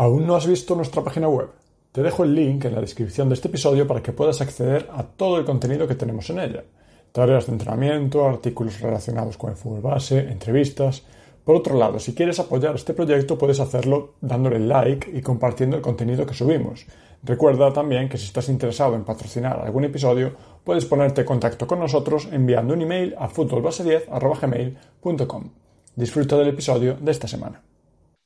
[0.00, 1.48] ¿Aún no has visto nuestra página web?
[1.90, 5.02] Te dejo el link en la descripción de este episodio para que puedas acceder a
[5.02, 6.62] todo el contenido que tenemos en ella.
[7.10, 11.02] Tareas de entrenamiento, artículos relacionados con el fútbol base, entrevistas.
[11.42, 15.82] Por otro lado, si quieres apoyar este proyecto puedes hacerlo dándole like y compartiendo el
[15.82, 16.86] contenido que subimos.
[17.24, 20.30] Recuerda también que si estás interesado en patrocinar algún episodio,
[20.62, 25.50] puedes ponerte en contacto con nosotros enviando un email a futbolbase10.gmail.com.
[25.96, 27.60] Disfruta del episodio de esta semana.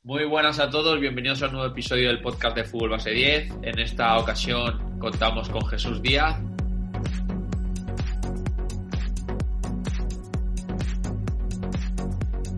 [0.04, 3.52] Muy buenas a todos, bienvenidos a un nuevo episodio del podcast de Fútbol Base 10.
[3.62, 6.40] En esta ocasión contamos con Jesús Díaz.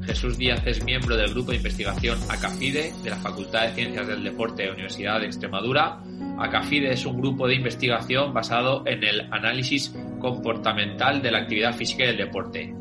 [0.07, 4.25] Jesús Díaz es miembro del grupo de investigación ACAFIDE de la Facultad de Ciencias del
[4.25, 6.01] Deporte de la Universidad de Extremadura.
[6.39, 12.05] ACAFIDE es un grupo de investigación basado en el análisis comportamental de la actividad física
[12.05, 12.75] y del deporte.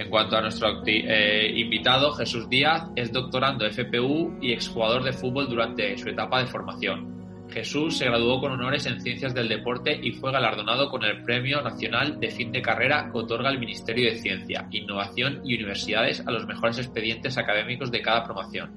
[0.00, 5.46] En cuanto a nuestro eh, invitado, Jesús Díaz es doctorando FPU y exjugador de fútbol
[5.46, 7.46] durante su etapa de formación.
[7.50, 11.60] Jesús se graduó con honores en Ciencias del Deporte y fue galardonado con el Premio
[11.60, 16.30] Nacional de Fin de Carrera que otorga el Ministerio de Ciencia, Innovación y Universidades a
[16.30, 18.70] los mejores expedientes académicos de cada promoción.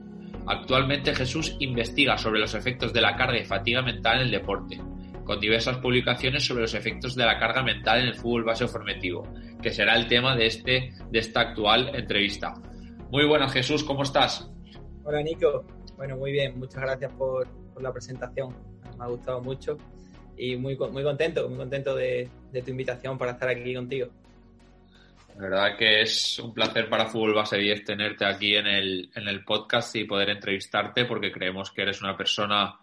[0.45, 4.77] Actualmente Jesús investiga sobre los efectos de la carga y fatiga mental en el deporte,
[5.23, 9.23] con diversas publicaciones sobre los efectos de la carga mental en el fútbol base formativo,
[9.63, 12.53] que será el tema de, este, de esta actual entrevista.
[13.09, 14.51] Muy buenas Jesús, ¿cómo estás?
[15.03, 18.55] Hola Nico, bueno, muy bien, muchas gracias por, por la presentación,
[18.97, 19.77] me ha gustado mucho
[20.37, 24.09] y muy, muy contento, muy contento de, de tu invitación para estar aquí contigo.
[25.35, 29.27] La verdad que es un placer para Fútbol Base 10 tenerte aquí en el, en
[29.27, 32.79] el podcast y poder entrevistarte porque creemos que eres una persona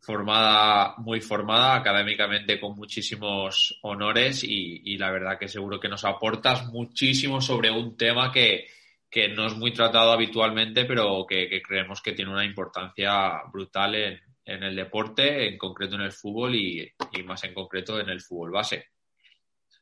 [0.00, 6.04] formada, muy formada académicamente con muchísimos honores y, y, la verdad que seguro que nos
[6.04, 8.66] aportas muchísimo sobre un tema que,
[9.10, 14.20] que no es muy tratado habitualmente, pero que, creemos que tiene una importancia brutal en,
[14.44, 18.22] en, el deporte, en concreto en el fútbol y, y, más en concreto en el
[18.22, 18.86] fútbol base.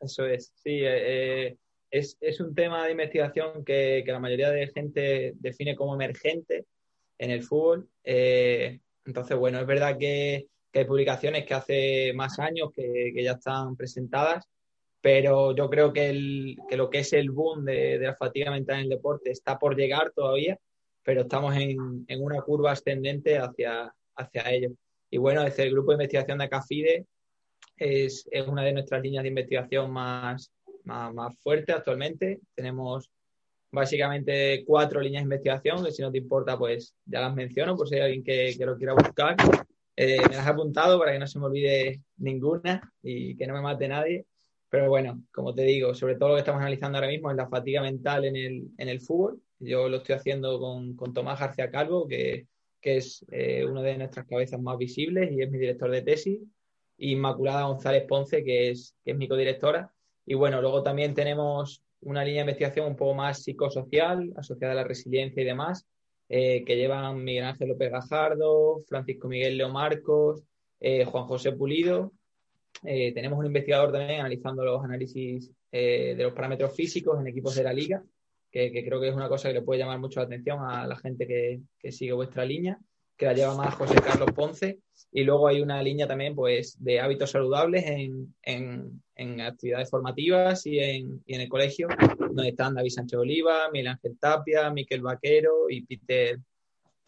[0.01, 1.57] Eso es, sí, eh,
[1.91, 6.67] es, es, un tema de investigación que, que, la mayoría de gente define como emergente
[7.19, 7.89] en el fútbol.
[8.03, 13.75] Eh, entonces, bueno, es verdad que, hay publicaciones que hace más años que, ya están
[13.75, 14.45] presentadas,
[15.01, 16.13] pero yo creo que,
[16.71, 20.13] lo que es el boom de, la fatiga mental en el deporte está por llegar
[20.15, 20.59] todavía,
[21.03, 21.79] pero estamos en,
[22.21, 24.71] una curva ascendente hacia, hacia ello.
[25.11, 27.07] Y bueno, desde el grupo de investigación de ACAFIDE
[27.79, 30.53] es, es una de nuestras líneas de investigación más,
[30.85, 32.41] más, más fuertes actualmente.
[32.55, 33.11] Tenemos
[33.71, 37.89] básicamente cuatro líneas de investigación, que si no te importa, pues ya las menciono por
[37.89, 39.37] si hay alguien que, que lo quiera buscar.
[39.97, 43.55] Eh, me las he apuntado para que no se me olvide ninguna y que no
[43.55, 44.27] me mate nadie.
[44.71, 47.49] Pero bueno, como te digo, sobre todo lo que estamos analizando ahora mismo es la
[47.49, 49.41] fatiga mental en el, en el fútbol.
[49.59, 52.47] Yo lo estoy haciendo con, con Tomás García Calvo, que,
[52.81, 56.41] que es eh, una de nuestras cabezas más visibles y es mi director de tesis.
[56.97, 59.93] Y Inmaculada González Ponce, que es, que es mi codirectora.
[60.27, 64.77] Y bueno, luego también tenemos una línea de investigación un poco más psicosocial, asociada a
[64.77, 65.87] la resiliencia y demás,
[66.29, 70.45] eh, que llevan Miguel Ángel López Gajardo, Francisco Miguel Leo Marcos,
[70.81, 72.13] eh, Juan José Pulido.
[72.85, 77.63] Eh, tenemos un investigador también analizando los análisis de los parámetros físicos en equipos de
[77.63, 78.03] la liga,
[78.51, 80.87] que, que, creo que es una cosa que le puede llamar mucho la atención a
[80.87, 82.79] la gente que, que sigue vuestra línea
[83.19, 84.79] que la lleva más José Carlos Ponce.
[85.11, 90.65] Y luego hay una línea también pues, de hábitos saludables en, en, en actividades formativas
[90.67, 95.69] y en, en, el colegio, donde están David Sánchez Oliva, Miguel Ángel Tapia, Miquel Vaquero
[95.69, 96.39] y Peter,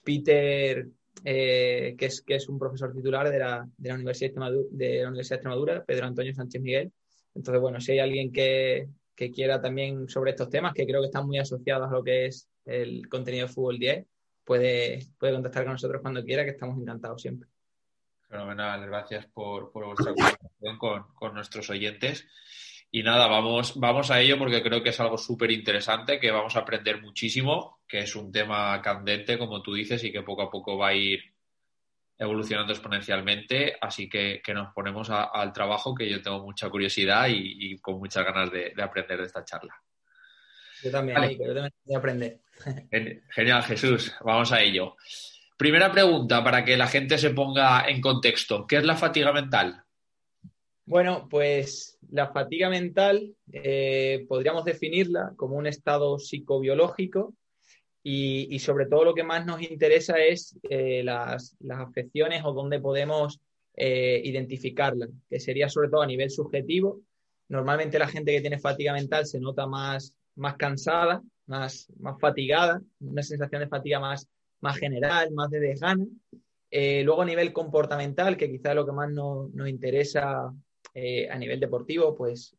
[0.03, 0.89] Peter
[1.25, 5.03] eh, que, es, que es un profesor titular de la, de la, Universidad de, de
[5.03, 6.93] la Universidad de Extremadura, Pedro Antonio Sánchez Miguel.
[7.35, 11.07] Entonces, bueno, si hay alguien que, que quiera también sobre estos temas, que creo que
[11.07, 14.07] están muy asociados a lo que es el contenido de Fútbol 10,
[14.51, 17.49] puede, puede contactar con nosotros cuando quiera, que estamos encantados siempre.
[18.29, 22.27] Fenomenal, gracias por, por vuestra colaboración con, con, nuestros oyentes.
[22.91, 26.57] Y nada, vamos, vamos a ello porque creo que es algo súper interesante, que vamos
[26.57, 30.51] a aprender muchísimo, que es un tema candente, como tú dices, y que poco a
[30.51, 31.21] poco va a ir
[32.19, 33.77] evolucionando exponencialmente.
[33.81, 38.25] Así que, que nos ponemos al trabajo, que yo tengo mucha curiosidad y, con muchas
[38.25, 39.81] ganas de aprender de esta charla.
[40.83, 41.37] Yo también, vale.
[41.37, 42.41] yo también voy a aprender.
[43.31, 44.15] Genial, Jesús.
[44.25, 44.97] Vamos a ello.
[45.57, 48.67] Primera pregunta para que la gente se ponga en contexto.
[48.67, 49.85] ¿Qué es la fatiga mental?
[50.87, 57.35] Bueno, pues la fatiga mental eh, podríamos definirla como un estado psicobiológico
[58.03, 63.39] y, sobre todo lo que más nos interesa es eh, las, afecciones o dónde podemos
[63.77, 67.03] eh, identificarlas, que sería sobre todo a nivel subjetivo.
[67.49, 72.83] Normalmente la gente que tiene fatiga mental se nota más, más cansada, más, más fatigada,
[73.01, 74.29] una sensación de fatiga más,
[74.61, 76.07] más general, más de desgana.
[76.71, 80.53] Eh, luego a nivel comportamental, que quizá es lo que más nos, interesa
[80.93, 82.57] a nivel deportivo, pues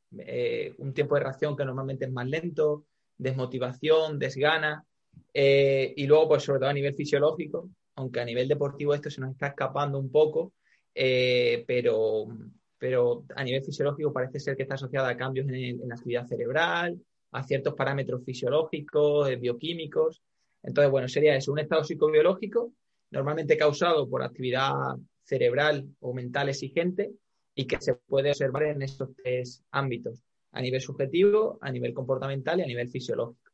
[0.78, 2.86] un tiempo de reacción que normalmente es más lento,
[3.18, 4.86] desmotivación, desgana,
[5.34, 9.22] eh, y luego, pues sobre todo a nivel fisiológico, aunque a nivel deportivo esto se
[9.22, 10.54] nos está escapando un poco,
[10.94, 12.28] eh, pero,
[12.78, 17.00] pero a nivel fisiológico parece ser que está asociada a cambios en, la actividad cerebral,
[17.32, 20.22] a ciertos parámetros fisiológicos, eh, bioquímicos.
[20.64, 22.74] Entonces, bueno, sería eso, un estado psicobiológico
[23.12, 24.72] normalmente causado por actividad
[25.24, 27.12] cerebral o mental exigente
[27.54, 32.60] y que se puede observar en estos tres ámbitos, a nivel subjetivo, a nivel comportamental
[32.60, 33.52] y a nivel fisiológico.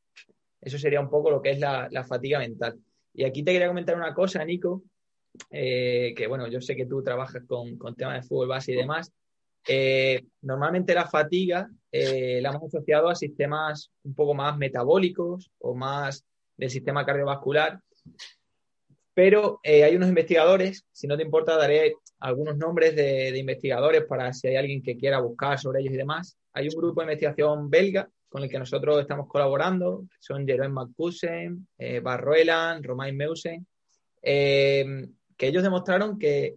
[0.61, 2.79] Eso sería un poco lo que es la, fatiga mental.
[3.13, 4.83] Y aquí te quería comentar una cosa, Nico,
[5.49, 9.11] eh, que bueno, yo sé que tú trabajas con, temas de fútbol base y demás.
[9.67, 15.75] Eh, normalmente la fatiga eh, la hemos asociado a sistemas un poco más metabólicos o
[15.75, 16.25] más
[16.55, 17.79] del sistema cardiovascular.
[19.13, 24.31] Pero hay unos investigadores, si no te importa, daré algunos nombres de, de, investigadores para
[24.31, 26.37] si hay alguien que quiera buscar sobre ellos y demás.
[26.53, 31.67] Hay un grupo de investigación belga con el que nosotros estamos colaborando, son Jerome McCusen,
[31.77, 33.65] eh, Barruelan, Romain Meusen,
[34.21, 36.55] eh, que ellos demostraron que,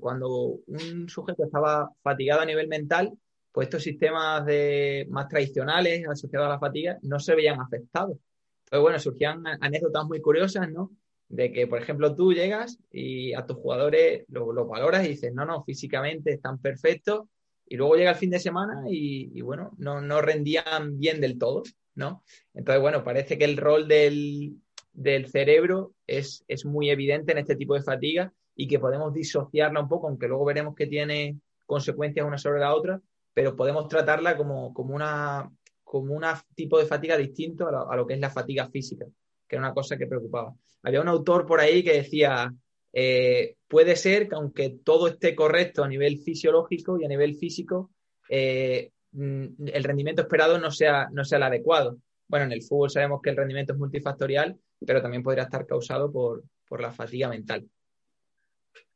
[0.00, 3.12] cuando un sujeto estaba fatigado a nivel mental,
[3.52, 8.18] pues estos sistemas de, más tradicionales asociados a la fatiga no se veían afectados.
[8.64, 10.90] Entonces, bueno, surgían anécdotas muy curiosas, ¿no?
[11.28, 15.32] De que, por ejemplo, tú llegas y a tus jugadores los lo valoras y dices,
[15.32, 17.28] no, no, físicamente están perfectos,
[17.66, 21.62] y luego llega el fin de semana y, bueno, no, no, rendían bien del todo,
[21.94, 22.22] ¿no?
[22.52, 24.56] Entonces, bueno, parece que el rol del,
[24.92, 29.80] del cerebro es, es, muy evidente en este tipo de fatiga y que podemos disociarla
[29.80, 33.00] un poco, aunque luego veremos que tiene consecuencias una sobre la otra,
[33.32, 35.50] pero podemos tratarla como, como una
[35.82, 36.24] como un
[36.56, 39.06] tipo de fatiga distinto a lo, a lo que es la fatiga física,
[39.46, 40.52] que era una cosa que preocupaba.
[40.82, 42.52] Había un autor por ahí que decía,
[42.92, 47.90] eh, puede ser que aunque todo esté correcto a nivel fisiológico y a nivel físico,
[48.28, 51.98] eh, mm, el rendimiento esperado no sea, no sea el adecuado.
[52.28, 56.10] Bueno, en el fútbol sabemos que el rendimiento es multifactorial, pero también podría estar causado
[56.10, 56.44] por,
[56.80, 57.68] la fatiga mental.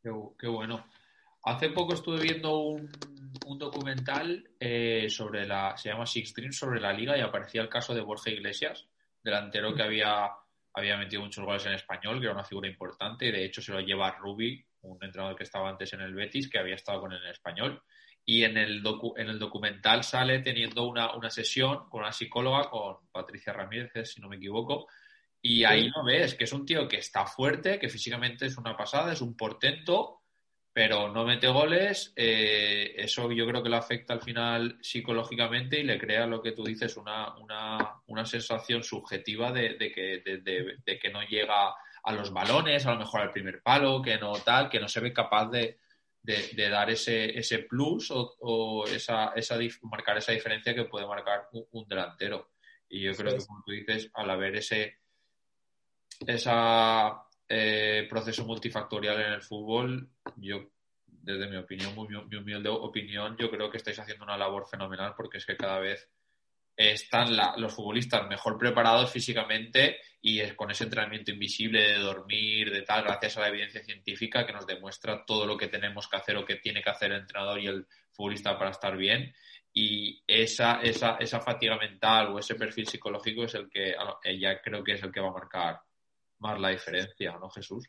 [0.02, 0.86] Qué, bueno.
[1.44, 2.90] Hace poco estuve viendo un,
[3.58, 7.94] documental eh, sobre la, se llama Six Dreams, sobre la liga y aparecía el caso
[7.94, 8.86] de Borja Iglesias,
[9.22, 10.30] delantero que había
[10.78, 13.72] había metido muchos goles en español, que era una figura importante, y de hecho se
[13.72, 17.12] lo lleva Rubi, un entrenador que estaba antes en el Betis, que había estado con
[17.12, 17.82] él en español.
[18.24, 18.82] Y en el,
[19.16, 24.20] en el documental sale teniendo una, una, sesión con una psicóloga, con Patricia Ramírez, si
[24.20, 24.86] no me equivoco,
[25.48, 28.76] y ahí lo ves, que es un tío que está fuerte, que físicamente es una
[28.76, 30.20] pasada, es un portento,
[30.74, 35.84] pero no mete goles, eh, eso yo creo que lo afecta al final psicológicamente y
[35.84, 41.22] le crea lo que tú dices, una, una, sensación subjetiva de, que, de, que no
[41.22, 44.86] llega a los balones, a lo mejor al primer palo, que no tal, que no
[44.86, 45.78] se ve capaz de,
[46.70, 52.50] dar ese, ese plus o, esa, esa, marcar esa diferencia que puede marcar un, delantero.
[52.86, 54.98] Y yo creo que, como tú dices, al haber ese
[56.26, 60.70] esa eh, proceso multifactorial en el fútbol, yo,
[61.06, 65.38] desde mi opinión, muy, humilde opinión, yo creo que estáis haciendo una labor fenomenal porque
[65.38, 66.08] es que cada vez
[66.76, 73.02] están los futbolistas mejor preparados físicamente y con ese entrenamiento invisible de dormir, de tal,
[73.02, 76.44] gracias a la evidencia científica que nos demuestra todo lo que tenemos que hacer o
[76.44, 79.34] que tiene que hacer el entrenador y el futbolista para estar bien.
[79.72, 83.94] Y esa, esa, esa fatiga mental o ese perfil psicológico es el que
[84.38, 85.80] ya creo que es el que va a marcar
[86.38, 87.88] más la diferencia, ¿no, Jesús?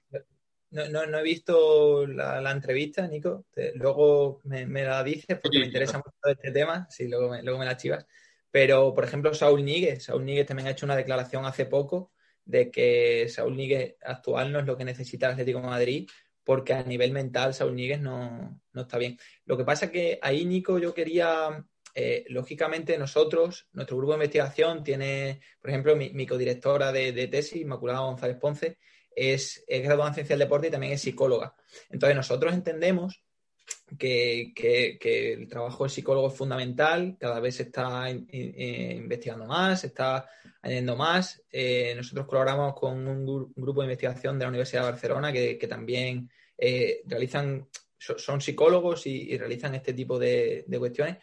[0.71, 3.45] No, no, he visto la, entrevista, Nico.
[3.75, 6.87] luego me, la dices porque me interesa mucho este tema.
[6.89, 8.05] Sí, luego me, luego me la chivas.
[8.51, 10.03] Pero, por ejemplo, Saúl Níguez.
[10.05, 12.11] Saúl Níguez también ha hecho una declaración hace poco
[12.45, 16.09] de que Saúl Níguez actual no es lo que necesita el Atlético de Madrid
[16.49, 19.19] porque a nivel mental Saúl Níguez no, no está bien.
[19.45, 21.63] Lo que pasa es que ahí, Nico, yo quería
[21.95, 27.99] eh, lógicamente nosotros, nuestro grupo de investigación tiene, por ejemplo, mi, codirectora de, tesis, Inmaculada
[27.99, 28.77] González Ponce,
[29.15, 31.55] es, graduada en ciencia del deporte y también es psicóloga.
[31.89, 33.23] Entonces nosotros entendemos
[33.97, 34.53] que,
[35.39, 40.27] el trabajo del psicólogo es fundamental, cada vez se está investigando más, se está
[40.61, 41.41] añadiendo más.
[41.51, 46.29] Eh, nosotros colaboramos con un, grupo de investigación de la Universidad de Barcelona que, también
[46.57, 47.67] eh, realizan,
[47.97, 51.17] son psicólogos y, realizan este tipo de, cuestiones,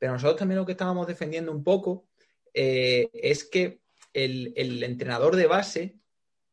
[0.00, 2.08] pero nosotros también lo que estábamos defendiendo un poco
[2.52, 5.96] eh, es que el, el, entrenador de base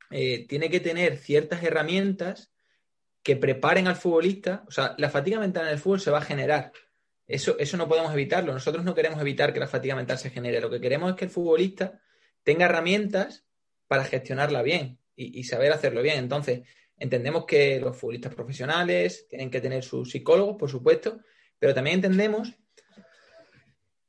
[0.09, 2.51] tiene que tener ciertas herramientas
[3.23, 6.21] que preparen al futbolista, o sea, la fatiga mental en el fútbol se va a
[6.21, 6.71] generar.
[7.27, 8.53] Eso, eso no podemos evitarlo.
[8.53, 10.61] Nosotros no queremos evitar que la fatiga mental se genere.
[10.61, 11.99] Lo que queremos es que el futbolista
[12.43, 13.45] tenga herramientas
[13.87, 16.19] para gestionarla bien y, saber hacerlo bien.
[16.19, 16.61] Entonces,
[16.95, 21.19] entendemos que los futbolistas profesionales tienen que tener sus psicólogos, por supuesto,
[21.59, 22.53] pero también entendemos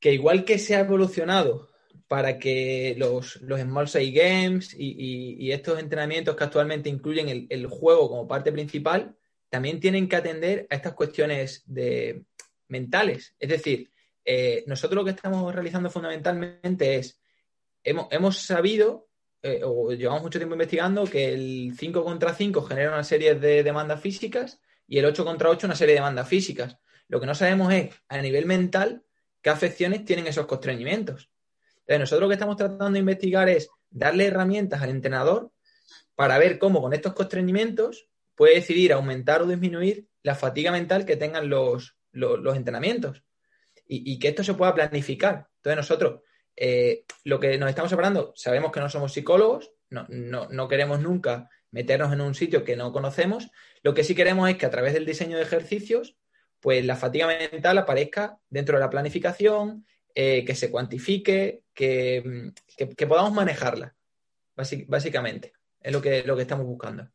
[0.00, 1.68] que igual que se ha evolucionado
[2.08, 8.08] para que los, los Small Size Games y, estos entrenamientos que actualmente incluyen el, juego
[8.08, 9.14] como parte principal,
[9.50, 12.24] también tienen que atender a estas cuestiones de,
[12.68, 13.34] mentales.
[13.38, 13.90] Es decir,
[14.24, 17.20] eh, nosotros lo que estamos realizando fundamentalmente es,
[17.82, 19.08] hemos, hemos sabido,
[19.42, 23.62] eh, o llevamos mucho tiempo investigando, que el 5 contra 5 genera una serie de
[23.62, 26.78] demandas físicas y el 8 contra 8 una serie de demandas físicas.
[27.08, 29.02] Lo que no sabemos es, a nivel mental,
[29.42, 31.30] qué afecciones tienen esos constreñimientos
[31.96, 35.52] nosotros lo que estamos tratando de investigar es darle herramientas al entrenador
[36.14, 41.16] para ver cómo con estos constreñimientos puede decidir aumentar o disminuir la fatiga mental que
[41.16, 43.22] tengan los, entrenamientos
[43.86, 45.48] y, que esto se pueda planificar.
[45.56, 46.20] Entonces nosotros
[46.54, 51.48] eh, lo que nos estamos separando, sabemos que no somos psicólogos, no, no, queremos nunca
[51.70, 53.48] meternos en un sitio que no conocemos,
[53.82, 56.18] lo que sí queremos es que a través del diseño de ejercicios,
[56.60, 62.52] pues la fatiga mental aparezca dentro de la planificación, eh, que se cuantifique, que,
[63.08, 63.94] podamos manejarla,
[64.56, 65.52] básicamente.
[65.80, 67.08] Es lo que, lo que estamos buscando.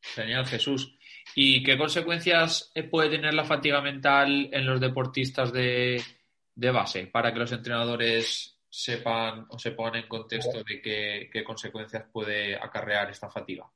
[0.00, 0.96] Genial, Jesús.
[1.34, 6.02] ¿Y qué consecuencias puede tener la fatiga mental en los deportistas de,
[6.56, 10.80] base para que los entrenadores sepan o se pongan en contexto de
[11.30, 13.70] qué consecuencias puede acarrear esta fatiga?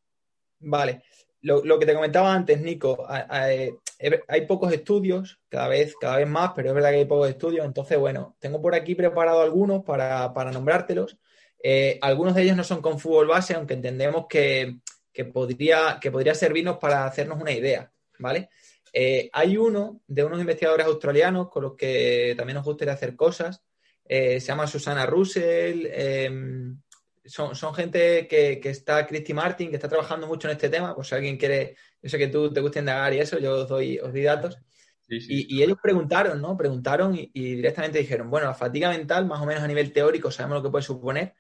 [0.59, 1.03] Vale,
[1.43, 3.77] lo, que te comentaba antes, Nico, hay,
[4.47, 7.67] pocos estudios, cada vez, cada vez más, pero es verdad que hay pocos estudios.
[7.67, 11.19] Entonces, bueno, tengo por aquí preparado algunos para, nombrártelos.
[11.63, 14.79] Eh, algunos de ellos no son con fútbol base, aunque entendemos que,
[15.33, 18.49] podría, que podría servirnos para hacernos una idea, ¿vale?
[18.93, 23.63] Eh, hay uno de unos investigadores australianos con los que también nos gustaría hacer cosas.
[24.05, 26.81] Eh, se llama Susana Russell, em,
[27.25, 30.95] son, son gente que, que, está, Christy Martin, que está trabajando mucho en este tema,
[30.95, 33.69] pues si alguien quiere, yo sé que tú te gusta indagar y eso, yo os
[33.69, 34.59] doy, os doy datos.
[35.09, 36.57] Y, y, ellos preguntaron, ¿no?
[36.57, 40.59] Preguntaron y, directamente dijeron, bueno, la fatiga mental, más o menos a nivel teórico, sabemos
[40.59, 41.35] lo que puede suponer,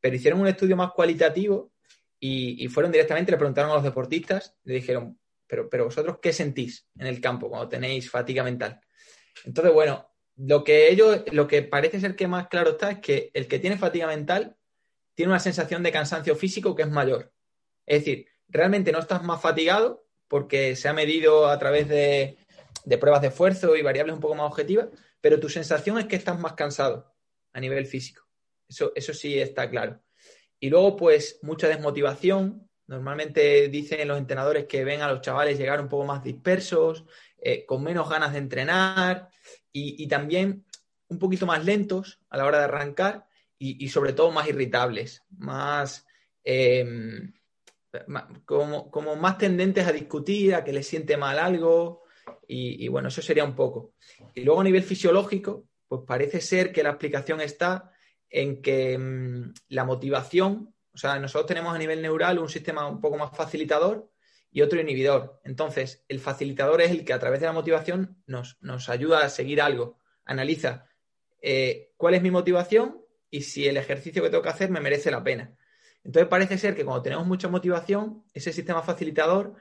[0.00, 1.72] pero hicieron un estudio más cualitativo
[2.20, 6.32] y, y fueron directamente, le preguntaron a los deportistas, le dijeron, pero, pero vosotros, ¿qué
[6.32, 8.80] sentís en el campo cuando tenéis fatiga mental?
[9.44, 13.30] Entonces, bueno, lo que ellos, lo que parece ser que más claro está es que
[13.34, 14.56] el que tiene fatiga mental
[15.16, 17.32] tiene una sensación de cansancio físico que es mayor.
[17.86, 22.36] Es decir, realmente no estás más fatigado porque se ha medido a través de,
[23.00, 24.88] pruebas de esfuerzo y variables un poco más objetivas,
[25.20, 27.14] pero tu sensación es que estás más cansado
[27.54, 28.28] a nivel físico.
[28.68, 30.02] Eso, eso sí está claro.
[30.60, 32.68] Y luego, pues, mucha desmotivación.
[32.86, 37.04] Normalmente dicen los entrenadores que ven a los chavales llegar un poco más dispersos,
[37.38, 39.30] eh, con menos ganas de entrenar
[39.72, 40.64] y, y, también
[41.08, 43.25] un poquito más lentos a la hora de arrancar
[43.58, 46.06] y, sobre todo más irritables, más,
[46.44, 47.32] em,
[48.44, 52.02] como, como, más tendentes a discutir, a que les siente mal algo.
[52.46, 53.94] Y, bueno, eso sería un poco.
[54.34, 57.92] Y luego a nivel fisiológico, pues parece ser que la explicación está
[58.28, 63.00] en que em, la motivación, o sea, nosotros tenemos a nivel neural un sistema un
[63.00, 64.10] poco más facilitador
[64.50, 65.40] y otro inhibidor.
[65.44, 69.28] Entonces, el facilitador es el que a través de la motivación nos, nos ayuda a
[69.28, 70.86] seguir algo, analiza
[71.42, 75.10] eh, cuál es mi motivación y si el ejercicio que tengo que hacer me merece
[75.10, 75.54] la pena.
[76.04, 79.54] Entonces parece ser que cuando tenemos mucha motivación, ese sistema facilitador,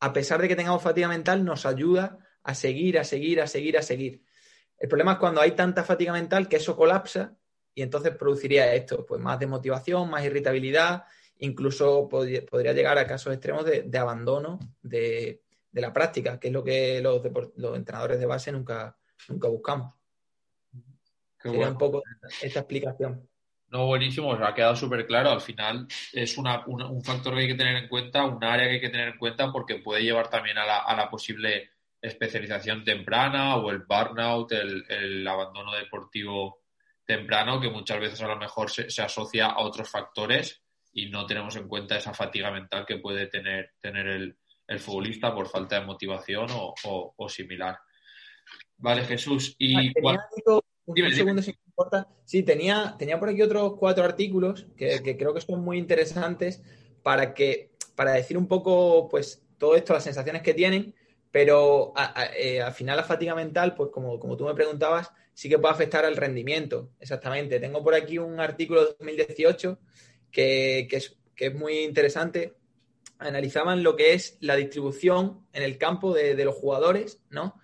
[0.00, 3.76] a pesar de que tengamos fatiga mental, nos ayuda a seguir, a seguir, a seguir,
[3.76, 4.22] a seguir.
[4.78, 7.36] El problema es cuando hay tanta fatiga mental que eso colapsa
[7.74, 11.04] y entonces produciría esto, pues más desmotivación, más irritabilidad,
[11.36, 17.00] incluso podría llegar a casos extremos de, abandono de, la práctica, que es lo que
[17.02, 17.22] los,
[17.56, 18.96] los entrenadores de base nunca,
[19.28, 19.99] nunca buscamos
[21.44, 22.02] un poco
[22.42, 23.28] esta explicación.
[23.68, 25.30] No, buenísimo, ha quedado súper claro.
[25.30, 28.74] Al final es una, un factor que hay que tener en cuenta, un área que
[28.74, 31.70] hay que tener en cuenta porque puede llevar también a la, a la posible
[32.02, 36.62] especialización temprana o el burnout, el, el, abandono deportivo
[37.04, 41.26] temprano, que muchas veces a lo mejor se, se, asocia a otros factores y no
[41.26, 44.36] tenemos en cuenta esa fatiga mental que puede tener, tener el,
[44.70, 47.78] el futbolista por falta de motivación o, similar.
[48.76, 49.54] Vale, Jesús.
[49.58, 49.92] Y
[50.92, 52.08] un segundo si me importa.
[52.24, 56.62] Sí, tenía, tenía por aquí otros cuatro artículos que, creo que son muy interesantes
[57.02, 60.94] para que, para decir un poco, pues, todo esto, las sensaciones que tienen,
[61.30, 61.92] pero
[62.36, 65.74] eh, al final la fatiga mental, pues como, como tú me preguntabas, sí que puede
[65.74, 66.90] afectar al rendimiento.
[66.98, 67.60] Exactamente.
[67.60, 69.78] Tengo por aquí un artículo de 2018
[70.30, 72.54] que, que, es, que es muy interesante.
[73.18, 77.59] Analizaban lo que es la distribución en el campo de, de los jugadores, ¿no?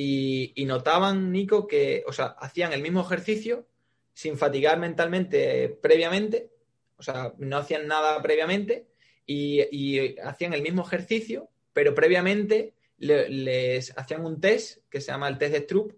[0.00, 3.66] Y, notaban, Nico, que, o sea, hacían el mismo ejercicio
[4.12, 6.52] sin fatigar mentalmente previamente,
[6.98, 8.86] o sea, no hacían nada previamente
[9.26, 15.36] y, hacían el mismo ejercicio, pero previamente les hacían un test que se llama el
[15.36, 15.92] test de Stroop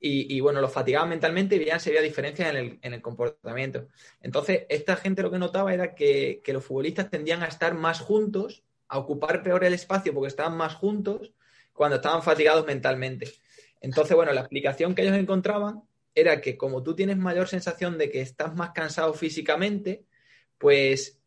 [0.00, 3.86] y, bueno, los fatigaban mentalmente y veían si había diferencias en el, en el, comportamiento.
[4.22, 8.00] Entonces, esta gente lo que notaba era que, que los futbolistas tendían a estar más
[8.00, 11.34] juntos, a ocupar peor el espacio porque estaban más juntos
[11.72, 13.32] cuando estaban fatigados mentalmente.
[13.82, 15.82] Entonces, bueno, la explicación que ellos encontraban
[16.14, 20.04] era que como tú tienes mayor sensación de que estás más cansado físicamente,
[20.56, 21.20] pues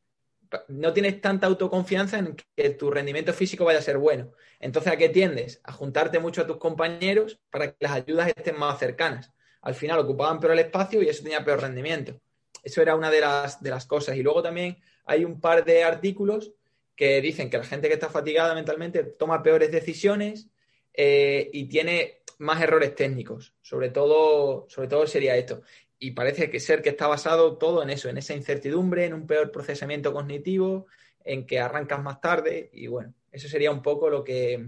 [0.70, 4.32] no tienes tanta autoconfianza en que tu rendimiento físico vaya a ser bueno.
[4.60, 5.60] Entonces, ¿a qué tiendes?
[5.64, 9.34] A juntarte mucho a tus compañeros para que las ayudas estén más cercanas.
[9.62, 12.22] Al final ocupaban peor el espacio y eso tenía peor rendimiento.
[12.64, 14.16] Eso era una de las, de las cosas.
[14.16, 16.54] Y luego también hay un par de artículos
[16.96, 20.48] que dicen que la gente que está fatigada mentalmente toma peores decisiones
[20.94, 23.54] eh, y tiene más errores técnicos.
[23.62, 25.62] Sobre todo, sobre todo sería esto.
[25.98, 29.28] Y parece que ser que está basado todo en eso, en esa incertidumbre, en un
[29.28, 30.88] peor procesamiento cognitivo,
[31.24, 32.70] en que arrancas más tarde.
[32.74, 34.68] Y bueno, eso sería un poco lo que,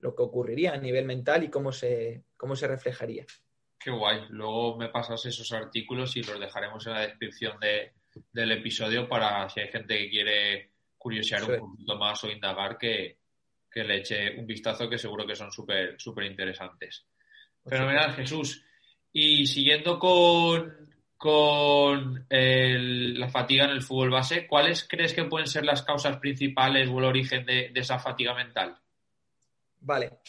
[0.00, 3.24] lo que ocurriría a nivel mental y cómo se, cómo se reflejaría.
[3.78, 4.26] Qué guay.
[4.28, 7.58] Luego me pasas esos artículos y los dejaremos en la descripción
[8.32, 13.19] del episodio para si hay gente que quiere curiosear un poquito más o indagar que,
[13.70, 17.06] que le eche un vistazo que seguro que son súper súper interesantes.
[17.64, 18.64] Fenomenal, Jesús.
[19.12, 25.64] Y siguiendo con, con la fatiga en el fútbol base, ¿cuáles crees que pueden ser
[25.64, 28.78] las causas principales o el origen de, esa fatiga mental?
[29.80, 30.20] Vale.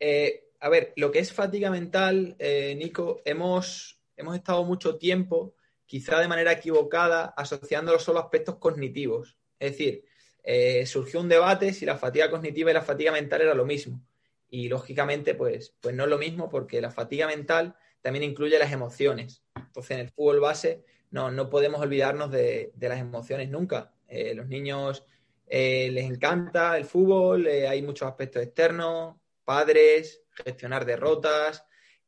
[0.00, 5.54] Eh, a ver, lo que es fatiga mental, eh, Nico, hemos, hemos estado mucho tiempo,
[5.86, 9.36] quizá de manera equivocada, asociándolo solo a aspectos cognitivos.
[9.58, 10.04] Es decir,
[10.50, 14.02] eh, surgió un debate si la fatiga cognitiva y la fatiga mental era lo mismo.
[14.48, 18.72] Y lógicamente, pues, pues no es lo mismo porque la fatiga mental también incluye las
[18.72, 19.42] emociones.
[19.54, 23.92] Entonces, en el fútbol base no, no podemos olvidarnos de, las emociones nunca.
[24.08, 25.04] Eh, los niños
[25.48, 31.62] eh, les encanta el fútbol, hay muchos aspectos externos, padres, gestionar derrotas.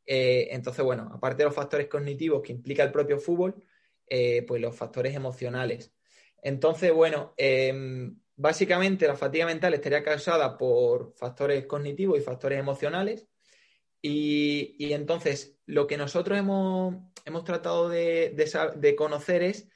[0.06, 3.62] entonces, bueno, aparte de los factores cognitivos que implica el propio fútbol,
[4.08, 5.92] pues los factores emocionales.
[6.42, 13.28] Entonces, bueno, em, Básicamente, la fatiga mental estaría causada por factores cognitivos y factores emocionales.
[14.00, 17.04] Y, entonces, lo que nosotros hemos,
[17.44, 19.68] tratado de, conocer es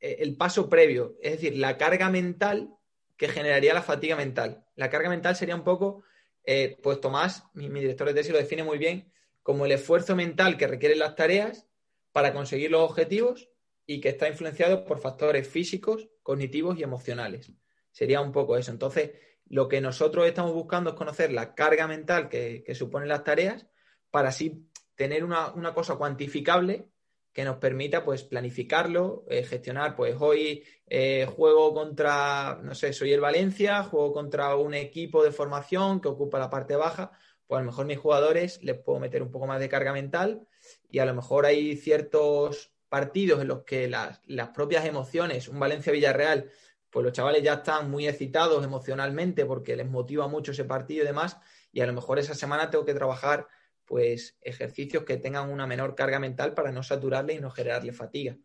[0.00, 2.74] eh, el paso previo, es decir, la carga mental
[3.18, 4.64] que generaría la fatiga mental.
[4.76, 6.04] La carga mental sería un poco,
[6.42, 10.56] eh, pues Tomás, mi, director de tesis, lo define muy bien como el esfuerzo mental
[10.56, 11.66] que requieren las tareas
[12.12, 13.50] para conseguir los objetivos
[13.84, 17.52] y que está influenciado por factores físicos, cognitivos y emocionales.
[17.94, 18.72] Sería un poco eso.
[18.72, 19.12] Entonces,
[19.48, 23.66] lo que nosotros estamos buscando es conocer la carga mental que, suponen las tareas
[24.10, 26.88] para así tener una, cosa cuantificable
[27.32, 33.12] que nos permita pues planificarlo, eh, gestionar, pues hoy eh, juego contra, no sé, soy
[33.12, 37.12] el Valencia, juego contra un equipo de formación que ocupa la parte baja,
[37.46, 40.48] pues a lo mejor mis jugadores les puedo meter un poco más de carga mental
[40.90, 45.60] y a lo mejor hay ciertos partidos en los que las, las propias emociones, un
[45.60, 46.50] Valencia-Villarreal,
[46.94, 51.06] pues los chavales ya están muy excitados emocionalmente porque les motiva mucho ese partido y
[51.08, 51.36] demás,
[51.72, 53.48] y a lo mejor esa semana tengo que trabajar
[53.84, 58.36] pues ejercicios que tengan una menor carga mental para no saturarle y no generarle fatiga.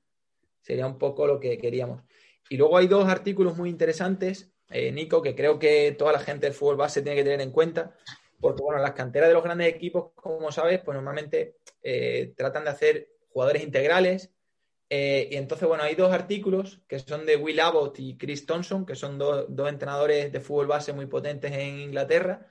[0.62, 2.02] Sería un poco lo que queríamos.
[2.50, 6.48] Y luego hay dos artículos muy interesantes, eh, Nico, que creo que toda la gente
[6.48, 7.96] del fútbol base tiene que tener en cuenta,
[8.40, 12.72] porque bueno, las canteras de los grandes equipos, como sabes, pues normalmente eh, tratan de
[12.72, 14.32] hacer jugadores integrales,
[14.90, 18.86] eh, y entonces, bueno, hay dos artículos que son de Will Abbott y Chris Thompson,
[18.86, 22.48] que son dos entrenadores de fútbol base muy potentes en Inglaterra,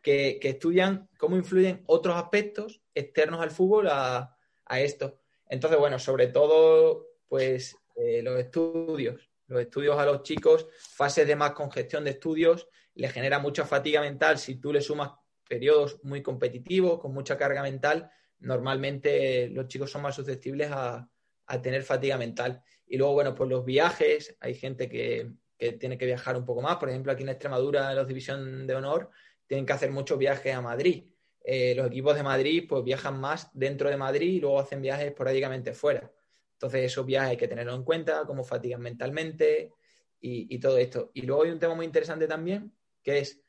[0.00, 4.36] que, estudian cómo influyen otros aspectos externos al fútbol a,
[4.70, 5.18] esto.
[5.50, 9.28] Entonces, bueno, sobre todo, pues eh, los estudios.
[9.48, 14.00] Los estudios a los chicos, fases de más congestión de estudios, les genera mucha fatiga
[14.00, 14.38] mental.
[14.38, 15.10] Si tú le sumas
[15.46, 21.06] periodos muy competitivos, con mucha carga mental, normalmente los chicos son más susceptibles a,
[21.52, 22.62] a tener fatiga mental.
[22.86, 26.62] Y luego, bueno, pues los viajes, hay gente que, que tiene que viajar un poco
[26.62, 26.76] más.
[26.76, 29.10] Por ejemplo, aquí en Extremadura, la División de Honor,
[29.46, 31.04] tienen que hacer muchos viajes a Madrid.
[31.44, 35.08] Eh, los equipos de Madrid pues viajan más dentro de Madrid y luego hacen viajes
[35.08, 36.10] esporádicamente fuera.
[36.54, 39.72] Entonces esos viajes hay que tenerlo en cuenta, cómo fatigan mentalmente
[40.20, 41.10] y, todo esto.
[41.12, 43.42] Y luego hay un tema muy interesante también, que es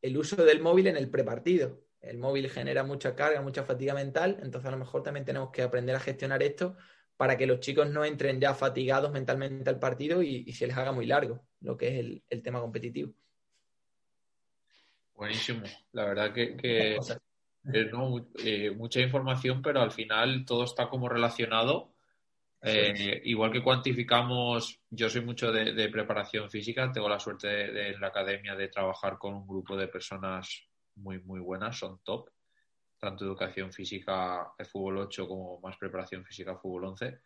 [0.00, 1.84] el uso del móvil en el prepartido.
[2.00, 5.62] El móvil genera mucha carga, mucha fatiga mental, entonces a lo mejor también tenemos que
[5.62, 6.76] aprender a gestionar esto
[7.16, 10.92] para que los chicos no entren ya fatigados mentalmente al partido y, se les haga
[10.92, 13.12] muy largo lo que es el tema competitivo.
[15.14, 15.62] Buenísimo.
[15.92, 16.98] La verdad que, que
[17.72, 21.92] eh, mucha información, pero al final todo está como relacionado.
[22.60, 28.00] Eh, igual que cuantificamos, yo soy mucho de, preparación física, tengo la suerte de, en
[28.00, 32.30] la academia de trabajar con un grupo de personas muy, muy buenas, son top,
[33.04, 37.20] tanto educación física, el fútbol 8 como más preparación física, fútbol 11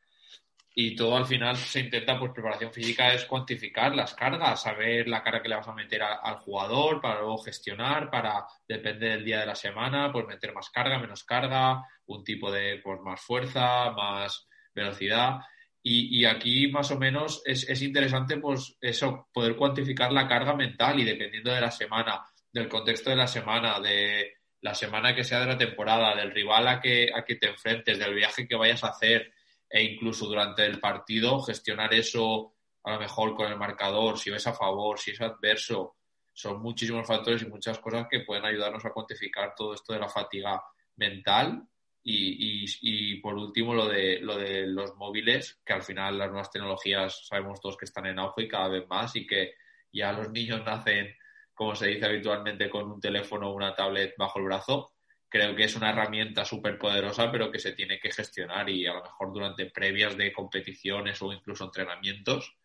[0.81, 5.25] y todo al final se intenta, pues preparación física es cuantificar las cargas, saber la
[5.25, 9.41] carga que le vas a meter al jugador para luego gestionar, para, depender del día
[9.41, 13.91] de la semana, pues meter más carga, menos carga, un tipo de, pues más fuerza,
[13.91, 15.41] más velocidad.
[15.83, 21.01] Y, aquí más o menos es, es, interesante, pues eso, poder cuantificar la carga mental
[21.01, 25.41] y dependiendo de la semana, del contexto de la semana, de la semana que sea
[25.41, 28.83] de la temporada, del rival a que, a que te enfrentes, del viaje que vayas
[28.85, 29.33] a hacer,
[29.69, 34.47] e incluso durante el partido gestionar eso a lo mejor con el marcador, si ves
[34.47, 35.97] a favor, si es adverso,
[36.33, 40.09] son muchísimos factores y muchas cosas que pueden ayudarnos a cuantificar todo esto de la
[40.09, 40.63] fatiga
[40.97, 41.65] mental.
[42.11, 46.51] Y, y, por último lo de, lo de los móviles, que al final las nuevas
[46.51, 49.55] tecnologías sabemos todos que están en auge y cada vez más y que
[49.93, 51.15] ya los niños nacen,
[51.59, 54.93] como se dice habitualmente, con un teléfono o una tablet bajo el brazo
[55.29, 58.95] creo que es una herramienta súper poderosa, pero que se tiene que gestionar y a
[58.95, 62.57] lo mejor durante previas de competiciones o incluso entrenamientos,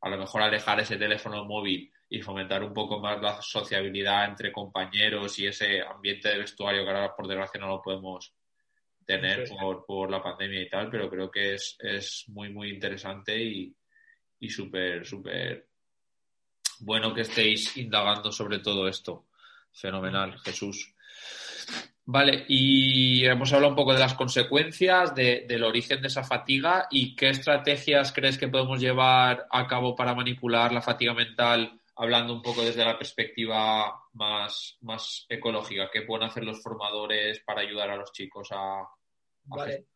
[0.00, 4.52] a lo mejor alejar ese teléfono móvil y fomentar un poco más la sociabilidad entre
[4.52, 8.34] compañeros y ese ambiente de vestuario que ahora por desgracia no lo podemos
[9.04, 13.36] tener por, por, la pandemia y tal, pero creo que es, es muy, muy interesante
[13.36, 13.74] y,
[14.38, 15.71] y súper, súper
[16.82, 19.26] bueno que estéis indagando sobre todo esto.
[19.72, 20.94] Fenomenal, Jesús.
[22.04, 27.14] Vale, y hemos hablado un poco de las consecuencias, del origen de esa fatiga y
[27.14, 32.42] qué estrategias crees que podemos llevar a cabo para manipular la fatiga mental, hablando un
[32.42, 35.90] poco desde la perspectiva más, más ecológica.
[35.92, 38.84] ¿Qué pueden hacer los formadores para ayudar a los chicos a,
[39.44, 39.86] vale.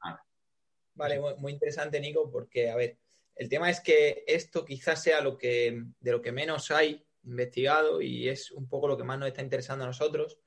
[0.95, 2.97] Vale, muy, interesante, Nico, porque, a ver,
[3.37, 8.01] el tema es que esto quizás sea lo que, de lo que menos hay investigado
[8.03, 10.39] y es un poco lo que más nos está interesando a nosotros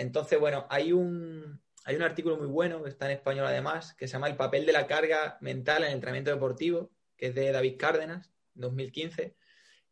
[0.00, 4.08] entonces, bueno, hay un, hay un artículo muy bueno, que está en español además, que
[4.08, 7.52] se llama El papel de la carga mental en el entrenamiento deportivo, que es de
[7.52, 9.36] David Cárdenas, 2015.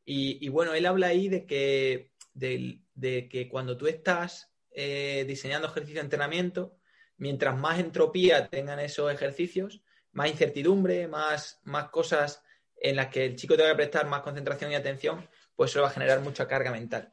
[0.06, 5.96] Y, bueno, él habla ahí de que, de, que cuando tú estás eh, diseñando ejercicios
[5.96, 6.78] de entrenamiento,
[7.18, 12.42] mientras más entropía tengan esos ejercicios, más incertidumbre, más, más cosas
[12.76, 15.88] en las que el chico tenga que prestar más concentración y atención, pues eso va
[15.88, 17.12] a generar mucha carga mental.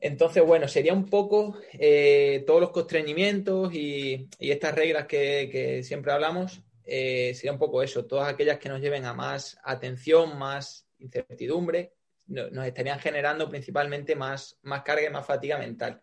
[0.00, 6.62] Entonces, bueno, sería un poco eh, todos los constreñimientos y, estas reglas que, siempre hablamos,
[6.84, 11.92] eh, sería un poco eso, todas aquellas que nos lleven a más atención, más incertidumbre,
[12.26, 16.00] nos estarían generando principalmente más, más carga y más fatiga mental.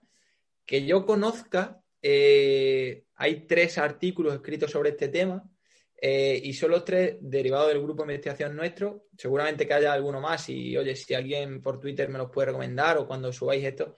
[0.65, 5.43] Que yo conozca, eh, hay tres artículos escritos sobre este tema
[5.99, 9.05] eh, y son los tres derivados del grupo de investigación nuestro.
[9.17, 12.97] Seguramente que haya alguno más y, oye, si alguien por Twitter me los puede recomendar
[12.97, 13.95] o cuando subáis esto,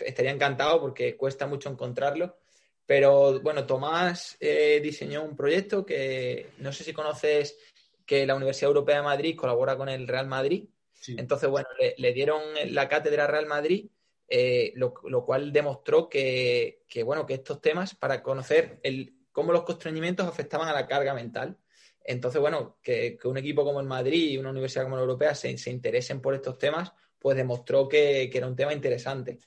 [0.00, 2.38] estaría encantado porque cuesta mucho encontrarlo.
[2.84, 7.56] Pero bueno, Tomás eh, diseñó un proyecto que no sé si conoces
[8.04, 10.68] que la Universidad Europea de Madrid colabora con el Real Madrid.
[11.08, 13.88] Entonces, bueno, le, dieron la cátedra Real Madrid,
[14.28, 18.80] eh, lo, cual demostró que, bueno, que estos temas, para conocer
[19.30, 21.58] cómo los constreñimientos afectaban a la carga mental.
[22.04, 25.50] Entonces, bueno, que, un equipo como el Madrid y una universidad como la Europea se,
[25.70, 29.38] interesen por estos temas, pues demostró que, era un tema interesante.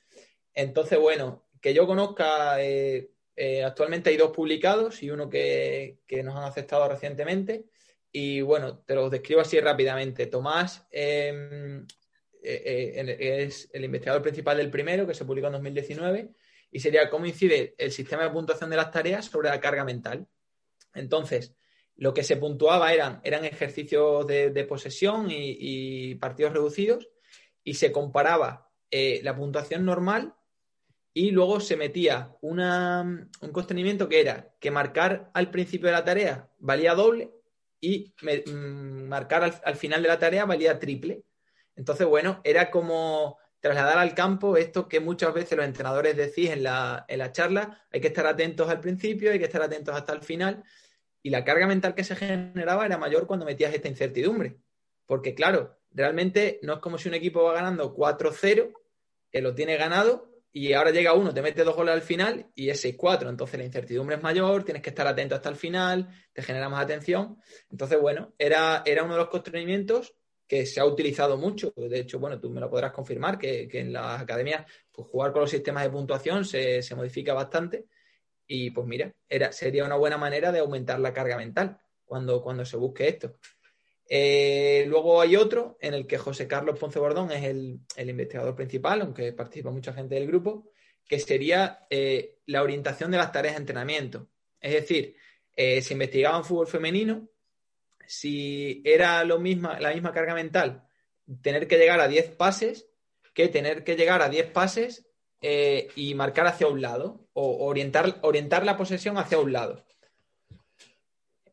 [0.54, 6.36] Entonces, bueno, que yo conozca, eh, eh, actualmente hay dos publicados y uno que, nos
[6.36, 7.66] han aceptado recientemente.
[8.12, 10.28] Y bueno, te los describo así rápidamente.
[10.28, 11.86] Tomás em,
[12.46, 16.30] eh, es el investigador principal del primero, que se publicó en 2019
[16.72, 20.28] y sería cómo incide el sistema de puntuación de las tareas sobre la carga mental.
[20.94, 21.56] Entonces,
[21.98, 27.10] lo que se puntuaba eran, eran ejercicios de, posesión y, partidos reducidos
[27.64, 30.36] y se comparaba eh, la puntuación normal
[31.14, 36.50] y luego se metía un contenimiento que era que marcar al principio de la tarea
[36.60, 37.32] valía doble
[37.80, 41.24] y mm, marcar al, final de la tarea valía triple.
[41.76, 46.64] Entonces, bueno, era como trasladar al campo esto que muchas veces los entrenadores decís en
[46.64, 50.14] la, en la charla, hay que estar atentos al principio, hay que estar atentos hasta
[50.14, 50.64] el final,
[51.24, 54.58] y la carga mental que se generaba era mayor cuando metías esta incertidumbre.
[55.08, 58.72] Porque claro, realmente no es como si un equipo va ganando 4-0,
[59.32, 62.70] que lo tiene ganado, y ahora llega uno, te mete dos goles al final y
[62.70, 63.28] es 6-4.
[63.28, 66.82] Entonces la incertidumbre es mayor, tienes que estar atento hasta el final, te genera más
[66.82, 67.38] atención.
[67.70, 70.16] Entonces, bueno, era, era uno de los constreñimientos
[70.48, 71.74] que se ha utilizado mucho.
[71.76, 75.42] De hecho, bueno, tú me lo podrás confirmar, que, en las academias pues, jugar con
[75.42, 77.86] los sistemas de puntuación se, modifica bastante.
[78.48, 79.14] Y pues mira,
[79.52, 83.38] sería una buena manera de aumentar la carga mental cuando, cuando se busque esto.
[84.08, 89.02] Eh, luego hay otro en el que José Carlos Ponce Bordón es el, investigador principal,
[89.02, 90.70] aunque participa mucha gente del grupo,
[91.08, 94.30] que sería eh, la orientación de las tareas de entrenamiento.
[94.60, 95.16] Es decir,
[95.56, 97.30] eh, se investigaba en fútbol femenino,
[98.08, 100.88] si era lo misma, la misma carga mental
[101.42, 102.88] tener que llegar a 10 pases
[103.36, 105.06] que tener que llegar a 10 pases
[105.42, 109.86] y marcar hacia un lado o orientar, orientar la posesión hacia un lado.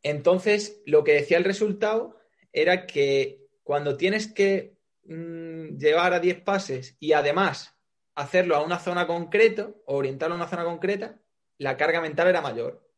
[0.02, 2.16] Entonces, lo que decía el resultado
[2.52, 7.76] era que cuando tienes que mm, llevar a 10 pases y además
[8.14, 11.20] hacerlo a una zona concreta o orientarlo a una zona concreta,
[11.58, 12.88] la carga mental era mayor.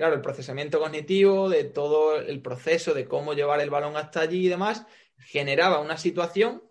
[0.00, 4.46] Claro, el procesamiento cognitivo de todo el proceso de cómo llevar el balón hasta allí
[4.46, 4.86] y demás
[5.18, 6.62] generaba una situación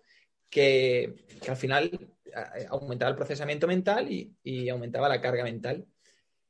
[0.48, 1.14] que,
[1.48, 5.86] al final eh, aumentaba el procesamiento mental y aumentaba la carga mental.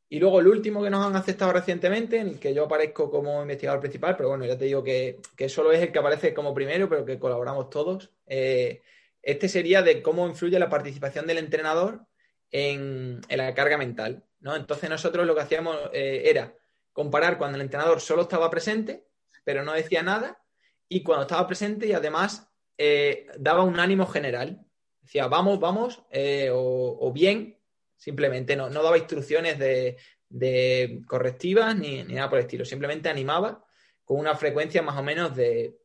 [0.09, 3.43] Y luego el último que nos han aceptado recientemente, en el que yo aparezco como
[3.43, 6.89] investigador principal, pero bueno, ya te digo que, solo es el que aparece como primero,
[6.89, 8.11] pero que colaboramos todos.
[8.25, 8.81] Eh,
[9.21, 12.07] este sería de cómo influye la participación del entrenador
[12.51, 14.25] en, la carga mental.
[14.41, 14.57] ¿no?
[14.57, 16.55] Entonces nosotros lo que hacíamos eh, era
[17.03, 19.07] comparar cuando el entrenador solo estaba presente,
[19.45, 20.43] pero no decía nada,
[20.89, 24.65] y cuando estaba presente y además eh, daba un ánimo general.
[25.01, 27.61] Decía, vamos, vamos, o bien,
[28.01, 32.65] Simplemente no, daba instrucciones de, correctivas ni, nada por el estilo.
[32.65, 33.63] Simplemente animaba
[34.07, 35.77] con una frecuencia más o menos de,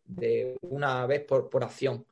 [0.61, 2.05] una vez por, acción.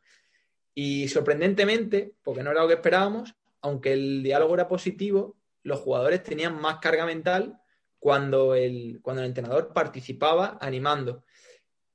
[0.75, 6.21] Y sorprendentemente, porque no era lo que esperábamos, aunque el diálogo era positivo, los jugadores
[6.21, 7.61] tenían más carga mental
[8.03, 11.23] cuando el, cuando el entrenador participaba animando.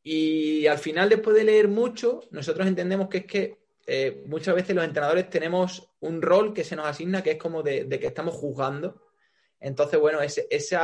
[0.02, 4.74] Y al final, después de leer mucho, nosotros entendemos que es que eh, muchas veces
[4.74, 8.34] los entrenadores tenemos un rol que se nos asigna que es como de, que estamos
[8.36, 9.02] juzgando.
[9.60, 10.76] Entonces, bueno, ese, ese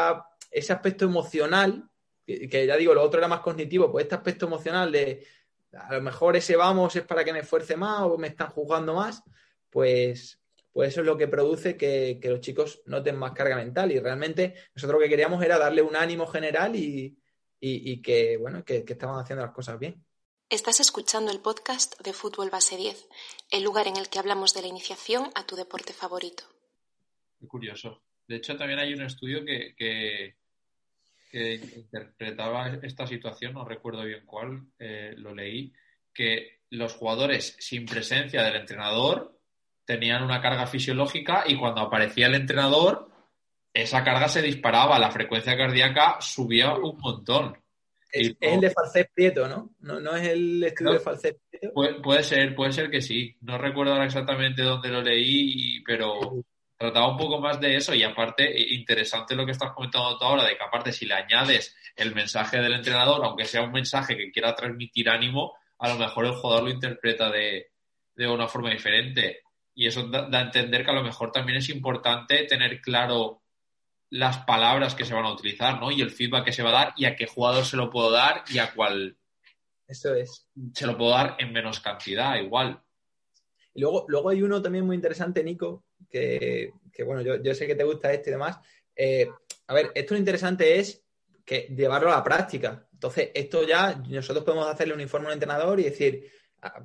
[0.75, 1.89] aspecto emocional,
[2.27, 5.27] que, ya digo, lo otro era más cognitivo, pues este aspecto emocional de
[5.73, 8.93] a lo mejor ese vamos es para que me esfuerce más o me están juzgando
[8.93, 9.23] más,
[9.71, 10.39] pues,
[10.75, 13.93] pues eso es lo que produce que, los chicos noten más carga mental.
[13.93, 17.17] Y realmente nosotros lo que queríamos era darle un ánimo general y,
[18.03, 20.05] que, bueno, que estaban haciendo las cosas bien.
[20.51, 23.09] Estás escuchando el podcast de Fútbol Base 10,
[23.51, 26.45] el lugar en el que hablamos de la iniciación a tu deporte favorito.
[27.41, 28.03] Qué curioso.
[28.29, 30.37] De hecho, también hay un estudio que,
[31.33, 35.73] interpretaba esta situación, no recuerdo bien cuál, eh, lo leí,
[36.13, 39.34] que los jugadores sin presencia del entrenador
[39.85, 43.09] tenían una carga fisiológica y cuando aparecía el entrenador,
[43.73, 47.57] esa carga se disparaba, la frecuencia cardíaca subía un montón.
[48.11, 49.70] Es, el de Falcés Prieto, ¿no?
[49.81, 50.14] ¿no?
[50.14, 51.75] es el estudio de Falcés Prieto.
[52.01, 53.37] Puede, ser, puede ser que sí.
[53.40, 56.44] No recuerdo ahora exactamente dónde lo leí, pero
[56.77, 57.92] trataba un poco más de eso.
[57.92, 61.77] Y aparte, interesante lo que estás comentando tú ahora, de que aparte si le añades
[61.97, 66.27] el mensaje del entrenador, aunque sea un mensaje que quiera transmitir ánimo, a lo mejor
[66.27, 67.73] el jugador lo interpreta de,
[68.14, 69.40] de una forma diferente.
[69.75, 73.43] Y eso da a entender que a lo mejor también es importante tener claro
[74.11, 75.91] las palabras que se van a utilizar, ¿no?
[75.91, 78.11] Y el feedback que se va a dar y a qué jugador se lo puedo
[78.11, 79.17] dar y a cuál
[79.89, 80.47] Eso es.
[80.73, 82.81] se lo puedo dar en menos cantidad, igual.
[83.75, 86.71] Y luego, luego hay uno también muy interesante, Nico, que,
[87.05, 88.59] bueno, yo, sé que te gusta este y demás.
[88.95, 89.29] Eh,
[89.67, 91.05] a ver, esto lo interesante es
[91.45, 92.87] que llevarlo a la práctica.
[92.93, 96.31] Entonces, esto ya nosotros podemos hacerle un informe a un entrenador y decir,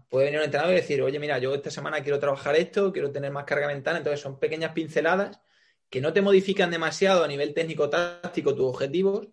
[0.09, 3.11] puede venir un entrenador y decir, oye, mira, yo esta semana quiero trabajar esto, quiero
[3.11, 3.97] tener más carga mental.
[3.97, 5.39] Entonces, son pequeñas pinceladas
[5.89, 9.27] que no te modifican demasiado a nivel técnico-táctico tus objetivos,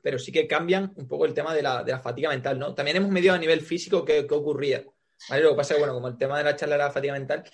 [0.00, 2.74] pero sí que cambian un poco el tema de la, fatiga mental, ¿no?
[2.74, 4.84] También hemos medido a nivel físico qué, ocurría.
[5.30, 7.44] Lo que pasa es bueno, como el tema de la charla era la fatiga mental,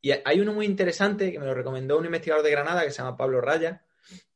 [0.00, 2.98] y hay uno muy interesante que me lo recomendó un investigador de Granada que se
[2.98, 3.84] llama Pablo Raya,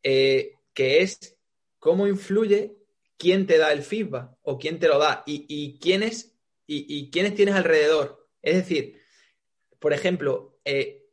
[0.03, 1.37] eh, que es
[1.79, 2.77] cómo influye
[3.17, 6.34] quién te da el feedback o quién te lo da y, quiénes,
[6.67, 8.29] y, quiénes tienes alrededor.
[8.43, 9.01] Es decir,
[9.79, 11.07] por ejemplo, eh,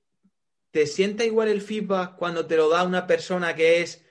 [0.72, 4.06] ¿te sienta igual el feedback cuando te lo da una persona que es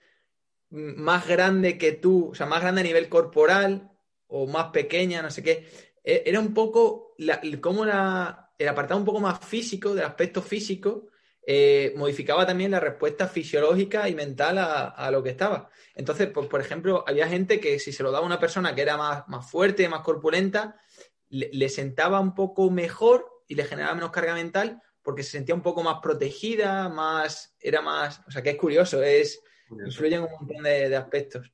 [0.70, 3.90] más grande que tú, o sea, más grande a nivel corporal
[4.26, 5.66] o más pequeña, no sé qué?
[6.04, 7.14] e, era un poco
[7.60, 11.08] como el apartado un poco más físico, del aspecto físico,
[11.46, 15.70] eh, modificaba también la respuesta fisiológica y mental a, lo que estaba.
[15.94, 18.82] Entonces, pues, por ejemplo, había gente que si se lo daba a una persona que
[18.82, 20.76] era más fuerte, más corpulenta,
[21.30, 25.62] le, sentaba un poco mejor y le generaba menos carga mental porque se sentía un
[25.62, 30.30] poco más protegida, más, era más, o sea, que es curioso, es, influye en un
[30.30, 31.50] montón de, aspectos.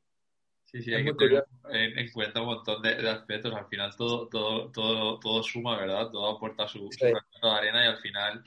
[0.65, 3.55] Sí, sí, hay que tener en, cuenta un montón de, aspectos.
[3.55, 6.11] Al final todo, todo, todo, todo suma, ¿verdad?
[6.11, 8.43] Todo aporta su, su de arena y al final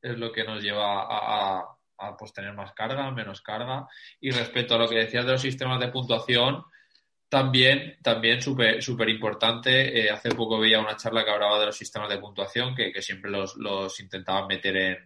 [0.00, 3.86] es lo que nos lleva a, a, pues, tener más carga, menos carga.
[4.20, 6.64] Y respecto a lo que decías de los sistemas de puntuación,
[7.30, 11.76] también, también súper super importante, eh, hace poco veía una charla que hablaba de los
[11.76, 14.98] sistemas de puntuación, que, que siempre los, los, intentaban meter en,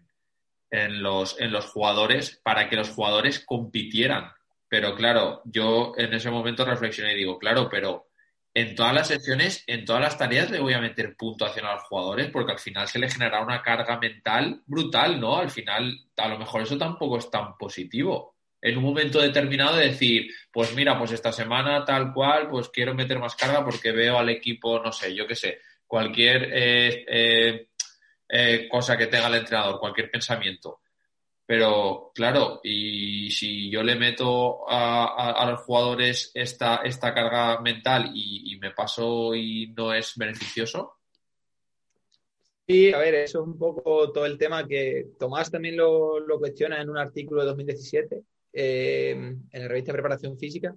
[0.71, 4.33] en, los, en los jugadores para que los jugadores compitieran.
[4.69, 8.09] Pero claro, yo en ese momento reflexioné y digo, claro, pero
[8.55, 11.83] en todas las sesiones, en todas las tareas le voy a meter puntuación a los
[11.83, 15.37] jugadores porque al final se le generará una carga mental brutal, ¿no?
[15.37, 18.34] Al final, a lo mejor eso tampoco es tan positivo.
[18.65, 22.95] En un momento determinado de decir, pues mira, pues esta semana tal cual, pues quiero
[22.95, 27.69] meter más carga porque veo al equipo, no sé, yo qué sé, cualquier eh, eh,
[28.29, 30.81] eh, cosa que tenga el entrenador, cualquier pensamiento
[31.47, 38.57] pero claro, y si yo le meto a, los jugadores esta, esta carga mental y,
[38.59, 40.95] me paso y no es beneficioso.
[42.67, 46.81] Sí, a ver, eso es un poco todo el tema que Tomás también lo, cuestiona
[46.81, 48.23] en un artículo de 2017
[48.55, 50.77] eh, en la revista Preparación Física.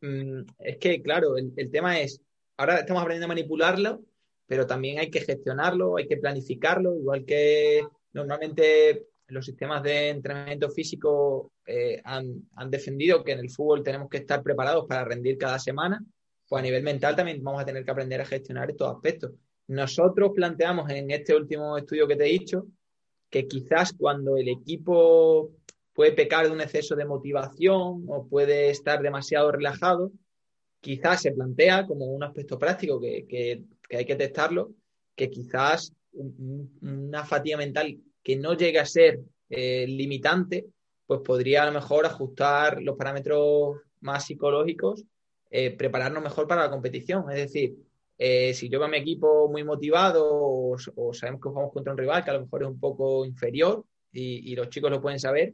[0.00, 2.20] Mm, es que, claro, el, tema es,
[2.56, 4.02] ahora estamos aprendiendo a manipularlo,
[4.46, 10.70] pero también hay que gestionarlo, hay que planificarlo, igual que normalmente los sistemas de entrenamiento
[10.70, 15.58] físico eh, han, defendido que en el fútbol tenemos que estar preparados para rendir cada
[15.58, 16.04] semana,
[16.48, 19.32] pues a nivel mental también vamos a tener que aprender a gestionar estos aspectos.
[19.68, 22.66] Nosotros planteamos en este último estudio que te he dicho
[23.30, 25.52] que quizás cuando el equipo
[25.94, 30.12] puede pecar de un exceso de motivación o puede estar demasiado relajado,
[30.80, 34.72] quizás se plantea como un aspecto práctico que, hay que testarlo,
[35.14, 40.66] que quizás una fatiga mental que no llegue a ser eh, limitante,
[41.06, 45.04] pues podría a lo mejor ajustar los parámetros más psicológicos,
[45.50, 47.30] eh, prepararnos mejor para la competición.
[47.30, 47.76] Es decir,
[48.18, 50.76] eh, si yo veo a mi equipo muy motivado o,
[51.12, 54.54] sabemos que jugamos contra un rival que a lo mejor es un poco inferior y,
[54.54, 55.52] los chicos lo pueden saber,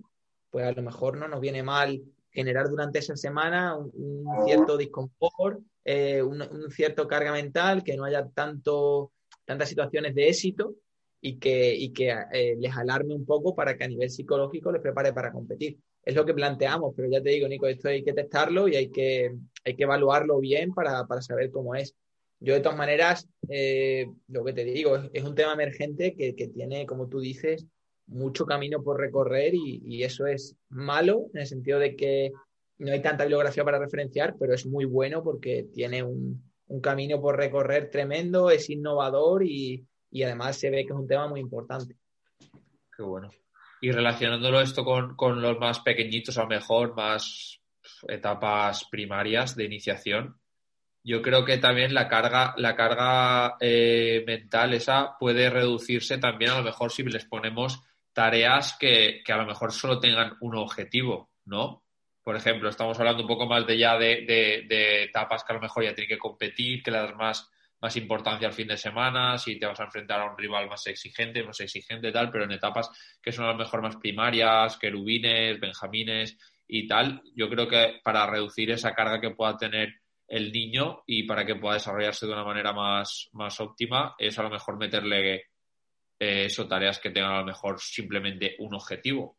[0.51, 5.59] pues a lo mejor no nos viene mal generar durante esa semana un, cierto disconfort,
[5.85, 9.13] un, un, cierto carga mental, que no haya tanto,
[9.45, 10.77] tantas situaciones de éxito
[11.21, 14.81] y que, y que eh, les alarme un poco para que a nivel psicológico les
[14.81, 15.79] prepare para competir.
[16.03, 18.91] Es lo que planteamos, pero ya te digo, Nico, esto hay que testarlo y hay
[18.91, 19.35] que,
[19.65, 21.95] hay que evaluarlo bien para, para saber cómo es.
[22.39, 26.49] Yo, de todas maneras, eh, lo que te digo, es, un tema emergente que, que,
[26.49, 27.67] tiene, como tú dices,
[28.11, 32.33] mucho camino por recorrer y, eso es malo en el sentido de que
[32.79, 36.43] no hay tanta bibliografía para referenciar, pero es muy bueno porque tiene un,
[36.83, 41.27] camino por recorrer tremendo, es innovador y, y además se ve que es un tema
[41.27, 41.97] muy importante.
[42.97, 43.29] Qué bueno.
[43.81, 47.61] Y relacionándolo esto con, los más pequeñitos, a lo mejor más
[48.07, 50.37] etapas primarias de iniciación,
[51.03, 56.59] yo creo que también la carga, la carga eh, mental esa puede reducirse también a
[56.59, 57.81] lo mejor si les ponemos
[58.13, 61.85] tareas que, a lo mejor solo tengan un objetivo, ¿no?
[62.23, 65.63] Por ejemplo, estamos hablando un poco más de ya de, de etapas que a lo
[65.63, 69.59] mejor ya tienen que competir, que las más más importancia al fin de semana, si
[69.59, 72.91] te vas a enfrentar a un rival más exigente, más exigente tal, pero en etapas
[73.23, 78.27] que son a lo mejor más primarias, querubines, benjamines y tal, yo creo que para
[78.27, 79.95] reducir esa carga que pueda tener
[80.29, 84.43] el niño y para que pueda desarrollarse de una manera más, más óptima, es a
[84.43, 85.50] lo mejor meterle
[86.21, 89.39] eh, tareas que tengan a lo mejor simplemente un objetivo.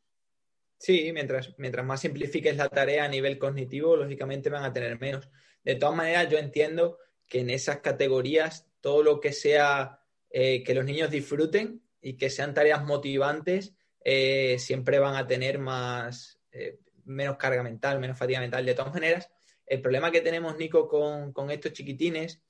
[0.77, 5.29] Sí, mientras, mientras más simplifiques la tarea a nivel cognitivo, lógicamente van a tener menos.
[5.63, 9.99] De todas maneras, yo entiendo que en esas categorías todo lo que sea
[10.31, 15.59] eh, que los niños disfruten y que sean tareas motivantes eh, siempre van a tener
[15.59, 18.65] más eh, menos carga mental, menos fatiga mental.
[18.65, 19.29] De todas maneras,
[19.67, 22.41] el problema que tenemos, Nico, con, con estos chiquitines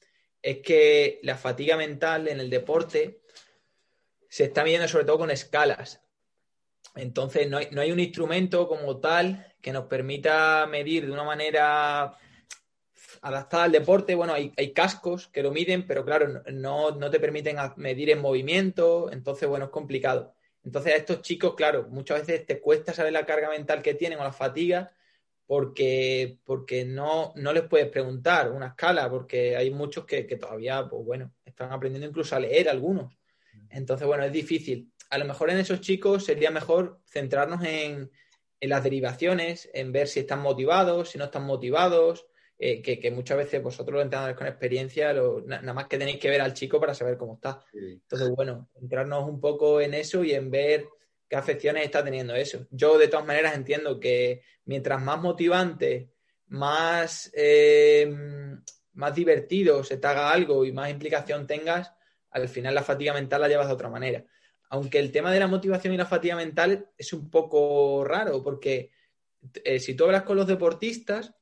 [0.41, 3.21] es que la fatiga mental en el deporte
[4.31, 6.01] se está midiendo sobre todo con escalas.
[6.95, 11.25] Entonces, no hay, no hay, un instrumento como tal que nos permita medir de una
[11.25, 12.17] manera
[13.21, 17.57] adaptada al deporte, bueno, hay, cascos que lo miden, pero claro, no, no te permiten
[17.75, 20.33] medir en movimiento, entonces, bueno, es complicado.
[20.63, 24.19] Entonces, a estos chicos, claro, muchas veces te cuesta saber la carga mental que tienen
[24.19, 24.93] o la fatiga,
[25.45, 30.87] porque, porque no, no les puedes preguntar una escala, porque hay muchos que, que todavía,
[30.89, 33.20] pues bueno, están aprendiendo incluso a leer algunos.
[33.71, 34.91] Entonces, bueno, es difícil.
[35.09, 38.11] A lo mejor en esos chicos sería mejor centrarnos en,
[38.59, 42.27] en las derivaciones, en ver si están motivados, si no están motivados,
[42.63, 46.41] eh, que, muchas veces vosotros los entrenadores con experiencia, nada más que tenéis que ver
[46.41, 47.65] al chico para saber cómo está.
[47.73, 50.85] Entonces, bueno, centrarnos un poco en eso y en ver
[51.27, 52.67] qué afecciones está teniendo eso.
[52.69, 56.11] Yo de todas maneras entiendo que mientras más motivante,
[56.49, 58.13] más, eh,
[58.93, 61.91] más divertido se te haga algo y más implicación tengas,
[62.31, 64.25] al final la fatiga mental la llevas de otra manera.
[64.69, 68.91] Aunque el tema de la motivación y la fatiga mental es un poco raro, porque
[69.63, 71.33] eh, si tú hablas con los deportistas,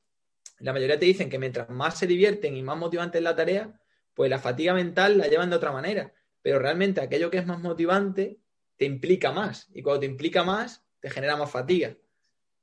[0.58, 3.80] la mayoría te dicen que mientras más se divierten y más motivante es la tarea,
[4.14, 6.12] pues la fatiga mental la llevan de otra manera.
[6.42, 8.40] Pero realmente aquello que es más motivante
[8.76, 9.68] te implica más.
[9.72, 11.96] Y cuando te implica más, te genera más fatiga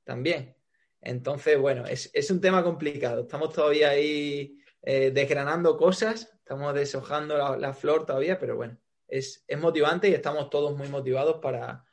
[0.04, 0.54] también.
[1.00, 3.22] Entonces, bueno, es, un tema complicado.
[3.22, 10.08] Estamos todavía ahí eh, desgranando cosas, estamos deshojando la, flor todavía, pero bueno, es, motivante
[10.08, 11.84] y estamos todos muy motivados para,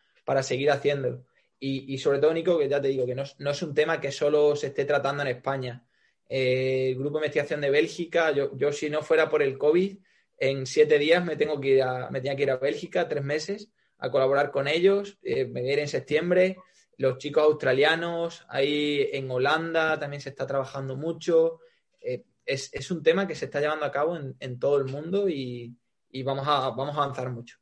[0.44, 1.26] seguir haciéndolo.
[1.60, 4.56] Y, sobre todo, Nico, que ya te digo que no, es un tema que solo
[4.56, 5.86] se esté tratando en España.
[6.30, 9.98] Eh, el Grupo de Investigación de Bélgica, yo, yo, si no fuera por el COVID,
[10.38, 13.26] en siete días me tengo que ir a, me tenía que ir a Bélgica, tres
[13.26, 15.18] meses, a colaborar con ellos.
[15.22, 16.58] Eh, me voy en septiembre.
[16.98, 21.60] Los chicos australianos, ahí en Holanda también se está trabajando mucho.
[22.00, 25.76] Eh, es, un tema que se está llevando a cabo en, todo el mundo y,
[26.24, 27.58] vamos, a, vamos a avanzar mucho.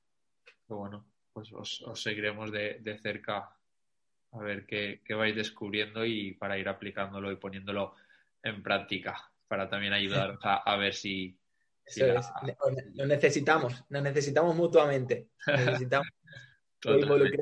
[0.67, 3.55] Bueno, pues os, seguiremos de, cerca
[4.31, 7.95] a ver qué, vais descubriendo y para ir aplicándolo y poniéndolo
[8.41, 11.37] en práctica, para también ayudar a ver si,
[12.95, 15.29] lo necesitamos, nos necesitamos mutuamente.
[15.47, 16.07] Necesitamos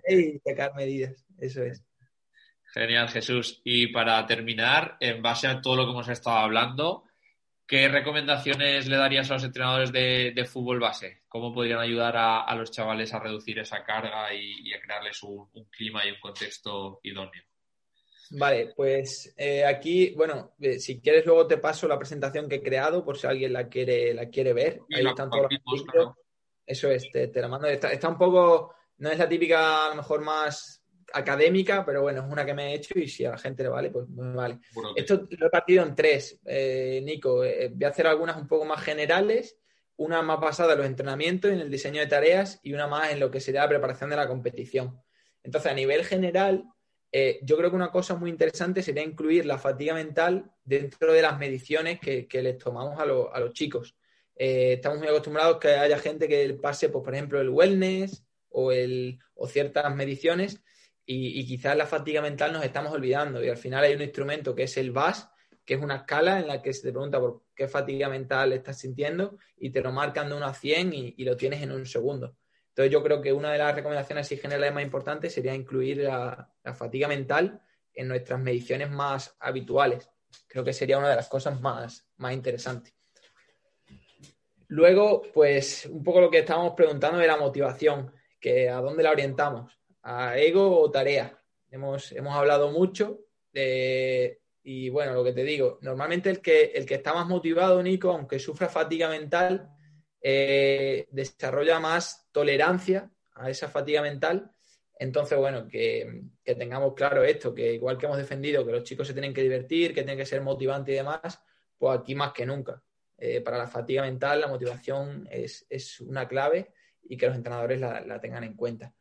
[0.08, 1.26] y sacar medidas.
[1.38, 1.84] Eso es.
[2.74, 3.62] Genial, Jesús.
[3.64, 7.06] Y para terminar, en base a todo lo que hemos estado hablando,
[7.72, 11.22] ¿qué recomendaciones le darías a los entrenadores de, fútbol base?
[11.30, 16.06] ¿Cómo podrían ayudar a, los chavales a reducir esa carga y, a crearles un, clima
[16.06, 17.42] y un contexto idóneo?
[18.32, 22.62] Vale, pues eh, aquí, bueno, eh, si quieres luego te paso la presentación que he
[22.62, 24.82] creado por si alguien la quiere, la quiere ver.
[24.94, 26.16] Ahí están todos los
[26.66, 27.68] Eso es, te, la mando.
[27.68, 30.81] Está, un poco, no es la típica, a lo mejor más
[31.14, 33.70] académica, pero bueno, es una que me he hecho y si a la gente le
[33.70, 34.60] vale, pues me vale.
[34.96, 37.38] Esto lo he partido en tres, eh, Nico.
[37.38, 39.58] voy a hacer algunas un poco más generales,
[39.98, 43.20] una más basada en los entrenamientos, en el diseño de tareas y una más en
[43.20, 45.00] lo que sería la preparación de la competición.
[45.44, 46.66] Entonces, a nivel general,
[47.12, 51.22] eh, yo creo que una cosa muy interesante sería incluir la fatiga mental dentro de
[51.22, 53.96] las mediciones que, les tomamos a, los chicos.
[54.36, 58.72] Eh, estamos muy acostumbrados que haya gente que pase, pues, por ejemplo, el wellness o,
[58.72, 60.62] el, o ciertas mediciones
[61.06, 64.64] y, quizás la fatiga mental nos estamos olvidando y al final hay un instrumento que
[64.64, 65.30] es el VAS,
[65.66, 68.80] que es una escala en la que se te pregunta por qué fatiga mental estás
[68.80, 72.38] sintiendo y te lo marcan de 1 a 100 y lo tienes en un segundo.
[72.72, 76.50] Entonces yo creo que una de las recomendaciones y generales más importantes sería incluir la,
[76.74, 77.62] fatiga mental
[77.94, 80.10] en nuestras mediciones más habituales.
[80.48, 82.94] Creo que sería una de las cosas más, más interesantes.
[84.70, 89.12] Luego, pues un poco lo que estábamos preguntando de la motivación, que a dónde la
[89.12, 91.38] orientamos, a ego o tarea.
[91.70, 93.20] Hemos, hemos hablado mucho
[94.64, 98.12] y bueno, lo que te digo, normalmente el que, el que está más motivado, Nico,
[98.12, 99.70] aunque sufra fatiga mental,
[100.22, 104.52] eh, desarrolla más tolerancia a esa fatiga mental.
[105.00, 109.14] Entonces, bueno, que, tengamos claro esto, que igual que hemos defendido que los chicos se
[109.14, 111.42] tienen que divertir, que tienen que ser motivantes y demás,
[111.78, 112.84] pues aquí más que nunca.
[113.18, 116.72] Eh, para la fatiga mental, la motivación es, una clave
[117.02, 118.94] y que los entrenadores la, tengan en cuenta.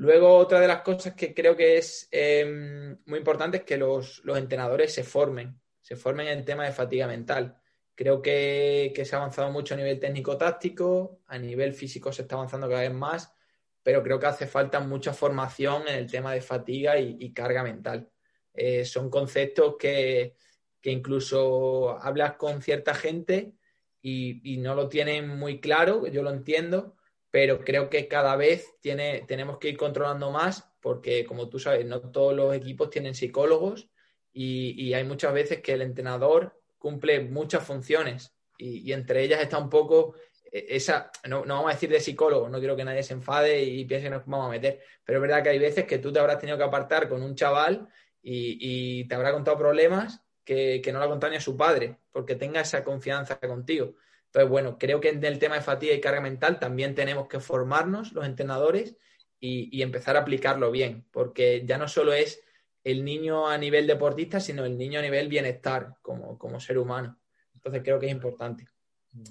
[0.00, 4.22] Luego, otra de las cosas que creo que es em, muy importante es que los,
[4.24, 7.60] entrenadores se formen, se formen en tema de fatiga mental.
[7.94, 12.66] Creo que, se ha avanzado mucho a nivel técnico-táctico, a nivel físico se está avanzando
[12.66, 13.34] cada vez más,
[13.82, 18.10] pero creo que hace falta mucha formación en el tema de fatiga y, carga mental.
[18.54, 20.34] Eh, son conceptos que,
[20.84, 23.52] incluso hablas con cierta gente
[24.00, 26.96] y, no lo tienen muy claro, yo lo entiendo,
[27.30, 32.00] pero creo que cada vez tenemos que ir controlando más porque, como tú sabes, no
[32.00, 33.88] todos los equipos tienen psicólogos
[34.32, 39.70] y, hay muchas veces que el entrenador cumple muchas funciones y, entre ellas está un
[39.70, 40.14] poco
[40.50, 43.84] eh, esa, no, vamos a decir de psicólogo, no quiero que nadie se enfade y
[43.84, 46.18] piense que nos vamos a meter, pero es verdad que hay veces que tú te
[46.18, 47.88] habrás tenido que apartar con un chaval
[48.22, 52.34] y, te habrá contado problemas que, no lo ha contado ni a su padre, porque
[52.34, 53.94] tenga esa confianza contigo.
[54.30, 57.40] Entonces, bueno, creo que en el tema de fatiga y carga mental también tenemos que
[57.40, 58.96] formarnos los entrenadores
[59.40, 62.42] y, y empezar a aplicarlo bien, porque ya no solo es
[62.84, 67.18] el niño a nivel deportista, sino el niño a nivel bienestar como, como ser humano.
[67.54, 68.66] Entonces creo que es importante.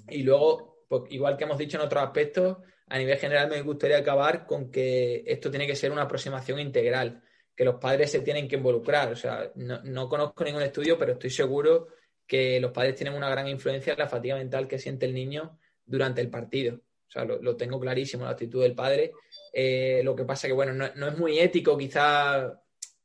[0.08, 3.98] Y luego, pues, igual que hemos dicho en otros aspectos, a nivel general me gustaría
[3.98, 7.22] acabar con que esto tiene que ser una aproximación integral,
[7.54, 9.12] que los padres se tienen que involucrar.
[9.12, 11.88] O sea, no, conozco ningún estudio, pero estoy seguro
[12.30, 15.58] que los padres tienen una gran influencia en la fatiga mental que siente el niño
[15.84, 16.76] durante el partido.
[16.76, 19.10] O sea, lo, tengo clarísimo, la actitud del padre.
[19.52, 22.56] Eh, lo que pasa que, bueno, no, es muy ético quizá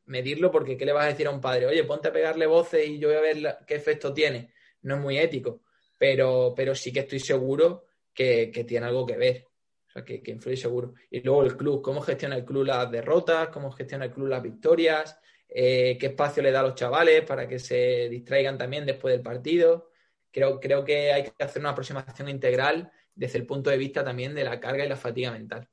[0.05, 1.65] medirlo porque ¿qué le vas a decir a un padre?
[1.65, 4.53] Oye, ponte a pegarle voces y yo voy a ver qué efecto tiene.
[4.83, 5.63] No es muy ético,
[5.97, 9.47] pero, pero sí que estoy seguro que, tiene algo que ver.
[9.87, 10.93] O sea, que, influye seguro.
[11.09, 14.43] Y luego el club, cómo gestiona el club las derrotas, cómo gestiona el club las
[14.43, 19.13] victorias, eh, qué espacio le da a los chavales para que se distraigan también después
[19.13, 19.91] del partido.
[20.31, 24.35] Creo, creo que hay que hacer una aproximación integral desde el punto de vista también
[24.35, 25.67] de la carga y la fatiga mental.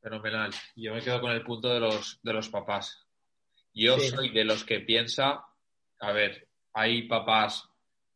[0.00, 0.52] Fenomenal.
[0.74, 3.06] Yo me quedo con el punto de los, de los papás.
[3.72, 5.44] Yo soy de los que piensa,
[6.00, 7.68] a ver, hay papás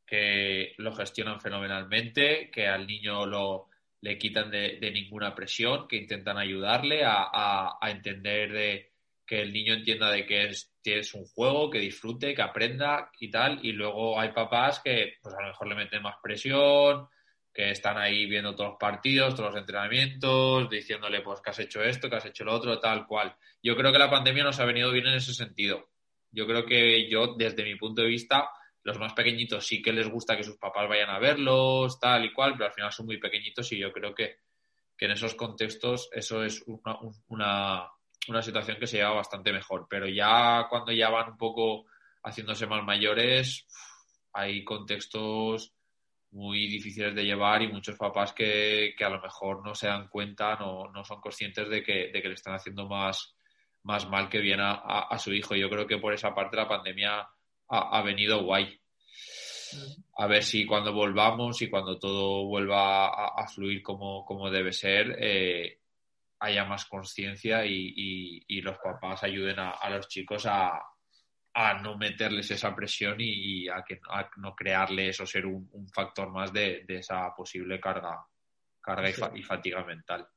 [0.06, 3.68] que lo gestionan fenomenalmente, que al niño lo,
[4.00, 8.89] le quitan de, ninguna presión, que intentan ayudarle a, entender de
[9.30, 13.60] que el niño entienda de que es, un juego, que disfrute, que aprenda y tal.
[13.64, 17.06] Y luego hay papás que pues a lo mejor le meten más presión,
[17.54, 21.80] que están ahí viendo todos los partidos, todos los entrenamientos, diciéndole pues que has hecho
[21.80, 23.36] esto, que has hecho lo otro, tal cual.
[23.62, 25.90] Yo creo que la pandemia nos ha venido bien en ese sentido.
[26.32, 28.50] Yo creo que yo, desde mi punto de vista,
[28.82, 32.32] los más pequeñitos sí que les gusta que sus papás vayan a verlos, tal y
[32.32, 34.38] cual, pero al final son muy pequeñitos y yo creo que,
[34.98, 36.62] en esos contextos eso es
[37.28, 37.90] una,
[38.30, 39.86] una situación que se lleva bastante mejor.
[39.88, 41.86] Pero ya cuando ya van un poco
[42.22, 43.66] haciéndose más mayores,
[44.32, 45.74] hay contextos
[46.32, 50.56] muy difíciles de llevar y muchos papás que, a lo mejor no se dan cuenta,
[50.56, 53.34] no, no son conscientes de que, de que, le están haciendo más,
[53.82, 55.56] más mal que bien a, su hijo.
[55.56, 57.28] Yo creo que por esa parte la pandemia
[57.68, 58.78] ha, venido guay.
[60.18, 65.16] A ver si cuando volvamos y cuando todo vuelva a, fluir como, como, debe ser,
[65.18, 65.79] eh,
[66.40, 70.80] haya más conciencia y, y, los papás ayuden a los chicos a,
[71.54, 74.00] a no meterles esa presión y, a, que,
[74.36, 78.24] no crearles o ser un, factor más de, esa posible carga,
[78.80, 80.28] carga y, fatiga mental.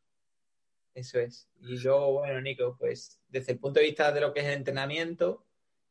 [0.94, 1.50] Eso es.
[1.62, 4.54] Y yo, bueno, Nico, pues desde el punto de vista de lo que es el
[4.54, 5.46] entrenamiento,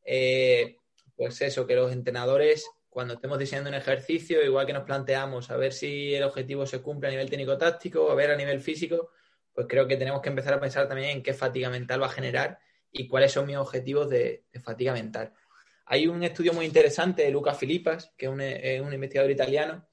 [0.04, 0.76] eh,
[1.16, 5.56] pues eso, que los entrenadores, cuando estemos diseñando un ejercicio, igual que nos planteamos a
[5.56, 9.10] ver si el objetivo se cumple a nivel técnico-táctico, a ver a nivel físico,
[9.54, 12.10] pues creo que tenemos que empezar a pensar también en qué fatiga mental va a
[12.10, 12.58] generar
[12.90, 15.32] y cuáles son mis objetivos de, fatiga mental.
[15.86, 19.86] Hay un estudio muy interesante de Luca Filipas, que es un, investigador italiano,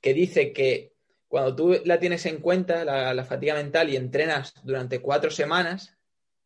[0.00, 0.94] que dice que
[1.28, 5.96] cuando tú la tienes en cuenta, la, fatiga mental, y entrenas durante cuatro semanas,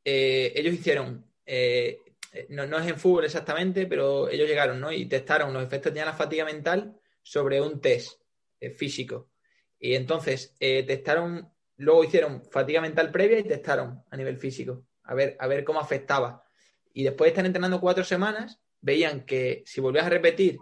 [0.04, 2.00] eh, ellos hicieron, eh,
[2.48, 4.92] no, es en fútbol exactamente, pero ellos llegaron ¿no?
[4.92, 8.20] y testaron los efectos que tenía la fatiga mental sobre un test
[8.60, 9.30] eh, físico.
[9.78, 15.36] Y entonces testaron Luego hicieron fatiga mental previa y testaron a nivel físico, a ver,
[15.40, 16.44] a ver cómo afectaba.
[16.92, 20.58] Y después de estar entrenando cuatro semanas, veían que si volvías a repetir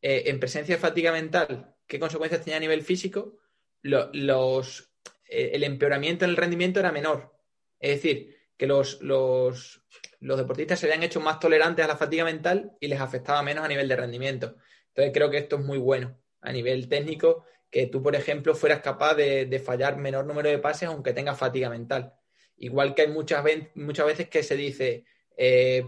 [0.00, 3.38] eh, en presencia de fatiga mental, qué consecuencias tenía a nivel físico,
[3.82, 4.92] los,
[5.28, 7.34] eh, el empeoramiento en el rendimiento era menor.
[7.80, 9.82] Es decir, que los, los,
[10.20, 13.64] los deportistas se habían hecho más tolerantes a la fatiga mental y les afectaba menos
[13.64, 14.56] a nivel de rendimiento.
[14.88, 17.44] Entonces creo que esto es muy bueno a nivel técnico
[17.74, 21.68] que tú, por ejemplo, fueras capaz de, fallar menor número de pases aunque tengas fatiga
[21.68, 22.14] mental.
[22.56, 23.44] Igual que hay muchas,
[23.74, 25.04] muchas veces que se dice,
[25.36, 25.84] eh,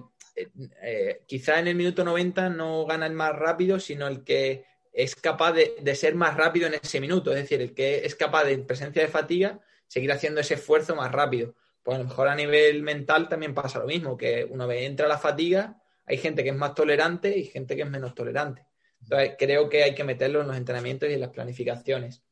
[0.82, 5.14] eh, quizá en el minuto 90 no gana el más rápido, sino el que es
[5.14, 8.54] capaz de, ser más rápido en ese minuto, es decir, el que es capaz de,
[8.54, 11.54] en presencia de fatiga, seguir haciendo ese esfuerzo más rápido.
[11.84, 15.06] Pues a lo mejor a nivel mental también pasa lo mismo, que una vez entra
[15.06, 18.65] la fatiga, hay gente que es más tolerante y gente que es menos tolerante.
[19.06, 22.24] Entonces, creo que hay que meterlo en los entrenamientos y en las planificaciones.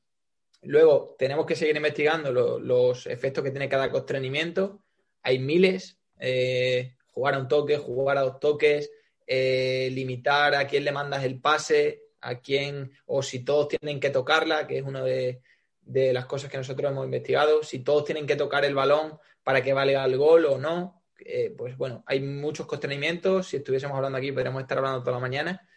[0.62, 4.82] Luego, tenemos que seguir investigando los efectos que tiene cada constreñimiento.
[5.22, 5.98] Hay miles.
[6.18, 8.90] Eh, jugar a un toque, jugar a dos toques,
[9.24, 14.10] eh, limitar a quién le mandas el pase, a quién, o si todos tienen que
[14.10, 15.42] tocarla, que es una de,
[15.84, 19.72] las cosas que nosotros hemos investigado, si todos tienen que tocar el balón para que
[19.72, 21.02] valga el gol o no.
[21.20, 23.46] Eh, pues bueno, hay muchos constreñimientos.
[23.46, 25.68] Si estuviésemos hablando aquí, podríamos estar hablando toda la mañana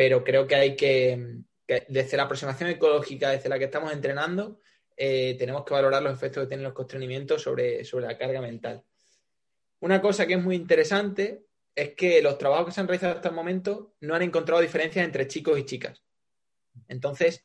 [0.00, 4.58] pero creo que hay que, desde la aproximación ecológica, desde la que estamos entrenando,
[4.96, 8.82] eh, tenemos que valorar los efectos que tienen los constreñimientos sobre, sobre la carga mental.
[9.80, 11.44] Una cosa que es muy interesante
[11.74, 15.04] es que los trabajos que se han realizado hasta el momento no han encontrado diferencias
[15.04, 16.02] entre chicos y chicas.
[16.88, 17.44] Entonces,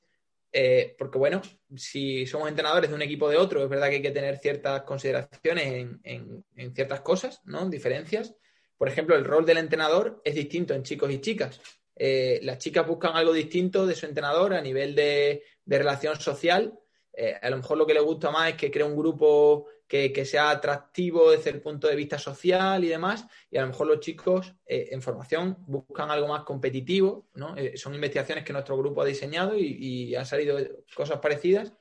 [0.58, 1.42] Eh, porque bueno,
[1.76, 4.84] si somos entrenadores de un equipo de otro, es verdad que hay que tener ciertas
[4.84, 7.70] consideraciones en, ciertas cosas, ¿no?
[7.70, 8.34] Diferencias.
[8.78, 11.60] Por ejemplo, el rol del entrenador es distinto en chicos y chicas.
[11.96, 16.78] Eh, las chicas buscan algo distinto de su entrenador a nivel de, relación social.
[17.14, 20.26] Eh, a lo mejor lo que les gusta más es que cree un grupo que,
[20.26, 23.26] sea atractivo desde el punto de vista social y demás.
[23.50, 27.56] Y a lo mejor los chicos eh, en formación buscan algo más competitivo, ¿no?
[27.76, 30.58] Son investigaciones que nuestro grupo ha diseñado y, han salido
[30.94, 31.74] cosas parecidas,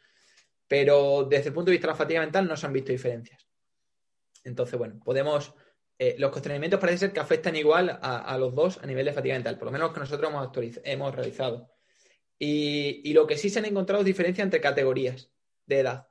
[0.69, 3.47] pero desde el punto de vista de la fatiga mental no se han visto diferencias.
[4.45, 5.55] Entonces, bueno, podemos...
[5.99, 9.35] Eh, los constreñimientos parece ser que afectan igual a, los dos a nivel de fatiga
[9.35, 10.51] mental, por lo menos que nosotros hemos,
[10.83, 11.71] hemos realizado.
[12.39, 15.31] Y, y, lo que sí se han encontrado es diferencia entre categorías
[15.67, 16.09] de edad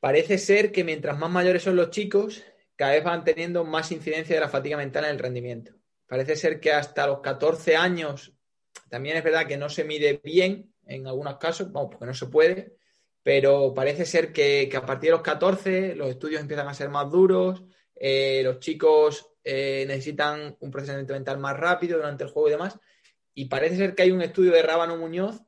[0.00, 2.44] parece ser que mientras más mayores son los chicos,
[2.76, 5.72] cada vez van teniendo más incidencia de la fatiga mental en el rendimiento.
[6.06, 8.32] Parece ser que hasta los 14 años,
[8.88, 12.26] también es verdad que no se mide bien en algunos casos, vamos, porque no se
[12.26, 12.77] puede,
[13.28, 17.10] pero parece ser que, a partir de los 14 los estudios empiezan a ser más
[17.10, 17.62] duros,
[17.94, 22.80] eh, los chicos eh, necesitan un procesamiento mental más rápido durante el juego y demás.
[23.34, 25.42] Y parece ser que hay un estudio de Rábano Muñoz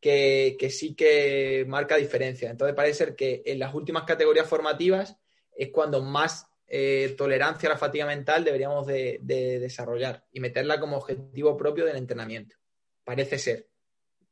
[0.00, 2.48] que, sí que marca diferencia.
[2.48, 5.16] Entonces parece ser que en las últimas categorías formativas
[5.50, 10.98] es cuando más eh, tolerancia a la fatiga mental deberíamos de, desarrollar y meterla como
[10.98, 12.54] objetivo propio del entrenamiento.
[13.02, 13.66] Parece ser.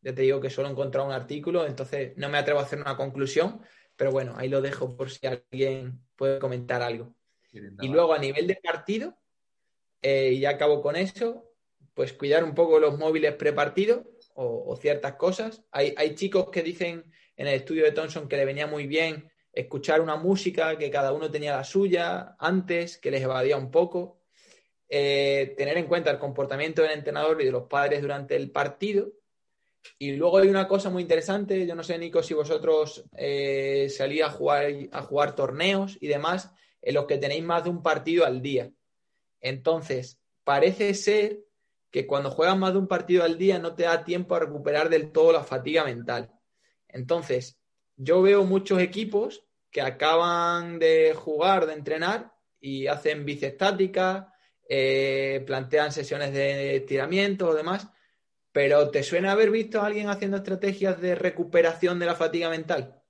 [0.05, 2.79] Ya te digo que solo he encontrado un artículo, entonces no me atrevo a hacer
[2.79, 3.63] una conclusión,
[3.97, 7.17] pero bueno, ahí lo dejo por si alguien puede comentar algo.
[7.51, 9.17] Y luego a nivel de partido,
[10.03, 11.51] eh, y ya acabo con eso,
[11.95, 14.03] pues cuidar un poco los móviles prepartidos
[14.35, 15.65] o, ciertas cosas.
[15.71, 20.03] Hay, chicos que dicen en el estudio de Thompson que le venía muy bien escuchar
[20.03, 24.21] una música, que cada uno tenía la suya antes, que les evadía un poco.
[24.87, 29.13] Eh, tener en cuenta el comportamiento del entrenador y de los padres durante el partido.
[29.99, 34.22] Y luego hay una cosa muy interesante, yo no sé, Nico, si vosotros eh, salís
[34.22, 36.51] a jugar, a jugar torneos y demás,
[36.82, 38.70] en los que tenéis más de un partido al día.
[39.41, 41.45] Entonces, parece ser
[41.91, 44.89] que cuando juegas más de un partido al día no te da tiempo a recuperar
[44.89, 46.32] del todo la fatiga mental.
[46.89, 47.59] Entonces,
[47.97, 54.32] yo veo muchos equipos que acaban de jugar, de entrenar y hacen bici estática,
[54.68, 57.89] eh, plantean sesiones de estiramiento o demás,
[58.55, 63.03] pero ¿te suena haber visto a alguien haciendo estrategias de recuperación de la fatiga mental?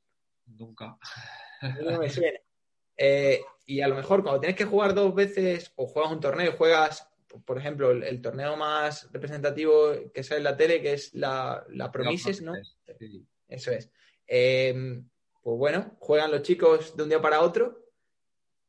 [0.47, 0.97] Nunca.
[1.83, 2.39] No me suena.
[2.97, 6.53] Eh, y a lo mejor cuando tienes que jugar dos veces o juegas un torneo
[6.53, 7.09] juegas
[7.45, 11.91] por ejemplo, el, torneo más representativo que sale en la tele, que es la, la
[11.91, 12.53] Promises, ¿no?
[13.49, 13.91] Eso es.
[14.27, 15.09] Em,
[15.43, 17.91] pues bueno, juegan los chicos de un día para otro.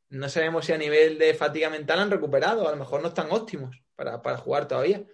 [0.10, 3.32] No sabemos si a nivel de fatiga mental han recuperado, a lo mejor no están
[3.32, 5.06] óptimos para, para jugar todavía.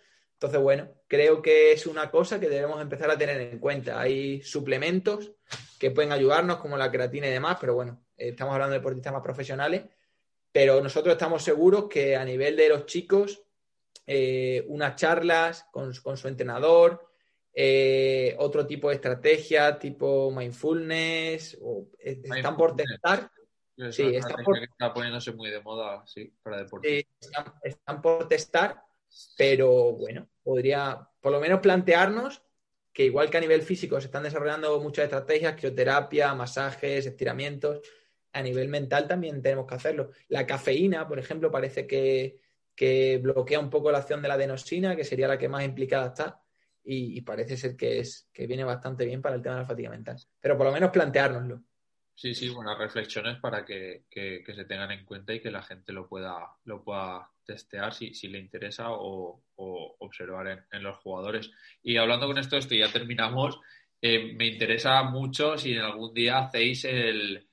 [0.41, 4.01] Entonces, bueno, creo que es una cosa que debemos empezar a tener en cuenta.
[4.01, 5.33] Hay suplementos
[5.77, 9.21] que pueden ayudarnos, como la creatina y demás, pero bueno, estamos hablando de deportistas más
[9.21, 9.83] profesionales
[10.51, 13.41] pero nosotros estamos seguros que a nivel de los chicos,
[14.05, 17.07] eh, unas charlas con, su entrenador,
[17.53, 21.57] eh, otro tipo de estrategia tipo mindfulness,
[21.99, 23.31] eh, están por testar.
[23.91, 24.57] Sí, están por...
[24.59, 27.05] está poniéndose muy de moda, sí, para deportes.
[27.63, 28.83] están, por testar,
[29.37, 32.41] pero bueno, podría por lo menos plantearnos
[32.93, 37.79] que igual que a nivel físico se están desarrollando muchas estrategias, crioterapia, masajes, estiramientos,
[38.33, 40.11] a nivel mental también tenemos que hacerlo.
[40.27, 42.39] La cafeína, por ejemplo, parece que,
[43.21, 46.41] bloquea un poco la acción de la adenosina, que sería la que más implicada está,
[46.83, 49.89] y, parece ser que, es, que viene bastante bien para el tema de la fatiga
[49.89, 50.17] mental.
[50.39, 51.61] Pero por lo menos planteárnoslo.
[52.15, 56.07] Sí, sí, buenas reflexiones para que, se tengan en cuenta y que la gente lo
[56.07, 59.43] pueda, lo pueda testear si, si le interesa o,
[59.99, 61.51] observar en, los jugadores.
[61.83, 63.59] Y hablando con esto, esto ya terminamos.
[64.01, 67.47] Eh, me interesa mucho si en algún día hacéis el,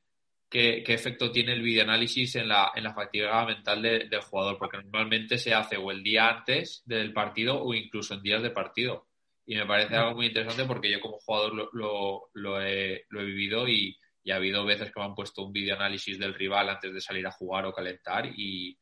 [0.49, 5.39] qué, efecto tiene el videoanálisis en la, en la fatiga mental del jugador, porque normalmente
[5.39, 9.07] se hace o el día antes del partido o incluso en días de partido.
[9.47, 13.97] Y me parece algo muy interesante porque yo como jugador lo, lo, he, vivido y,
[14.31, 17.31] ha habido veces que me han puesto un videoanálisis del rival antes de salir a
[17.31, 18.79] jugar o calentar y,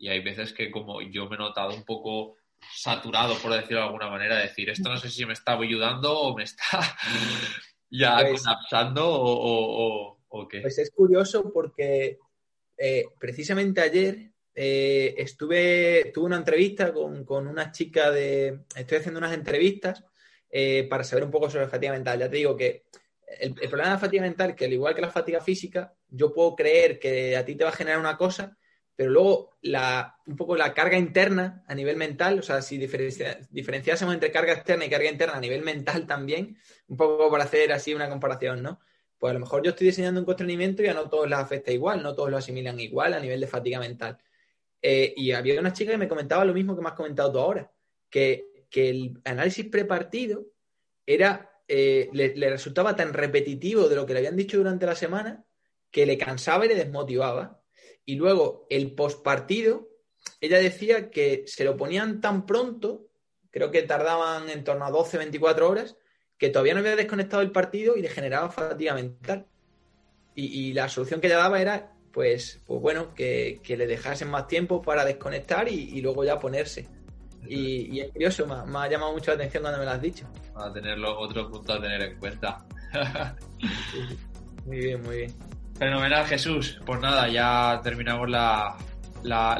[0.00, 2.36] hay veces que como yo me he notado un poco
[2.74, 6.36] saturado, por decirlo de alguna manera, decir, esto no sé si me está ayudando o
[6.36, 6.66] me está
[7.90, 10.18] ya pues colapsando o
[10.62, 12.18] pues es curioso porque
[12.76, 18.60] eh, precisamente ayer eh, estuve, tuve una entrevista con, una chica de.
[18.74, 20.04] Estoy haciendo unas entrevistas
[20.50, 22.18] eh, para saber un poco sobre la fatiga mental.
[22.18, 22.86] Ya te digo que
[23.38, 26.56] el, problema de la fatiga mental, que al igual que la fatiga física, yo puedo
[26.56, 28.56] creer que a ti te va a generar una cosa,
[28.96, 34.14] pero luego la, un poco la carga interna a nivel mental, o sea, si diferenciásemos
[34.14, 37.92] entre carga externa y carga interna a nivel mental también, un poco para hacer así
[37.92, 38.80] una comparación, ¿no?
[39.18, 41.72] Pues a lo mejor yo estoy diseñando un constreñimiento y a no todos les afecta
[41.72, 44.18] igual, no todos lo asimilan igual a nivel de fatiga mental.
[44.80, 47.38] Eh, y había una chica que me comentaba lo mismo que me has comentado tú
[47.38, 47.72] ahora,
[48.10, 50.46] que, el análisis prepartido
[51.06, 55.44] era, eh, le resultaba tan repetitivo de lo que le habían dicho durante la semana
[55.92, 57.63] que le cansaba y le desmotivaba.
[58.06, 59.88] Y luego el postpartido,
[60.40, 63.06] ella decía que se lo ponían tan pronto,
[63.50, 65.96] creo que tardaban en torno a 12, 24 horas,
[66.38, 69.46] que todavía no había desconectado el partido y le generaba fatiga mental.
[70.36, 74.82] Y, la solución que ella daba era, pues, pues bueno, que, le dejasen más tiempo
[74.82, 76.88] para desconectar y, luego ya ponerse.
[77.46, 80.26] Y, es curioso, me, ha llamado mucho la atención cuando me lo has dicho.
[80.56, 82.66] A tenerlo, otro punto a tener en cuenta.
[84.66, 85.34] Muy bien, muy bien.
[85.78, 86.80] Fenomenal, Jesús.
[86.86, 88.76] Pues nada, ya terminamos la,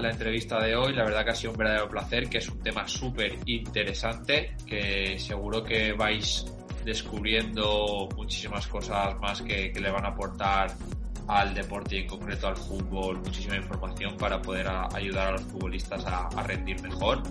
[0.08, 0.94] entrevista de hoy.
[0.94, 5.18] La verdad que ha sido un verdadero placer, que es un tema súper interesante, que
[5.18, 6.46] seguro que vais
[6.84, 10.70] descubriendo muchísimas cosas más que, le van a aportar
[11.26, 16.04] al deporte y en concreto al fútbol muchísima información para poder ayudar a los futbolistas
[16.06, 17.22] a, rendir mejor.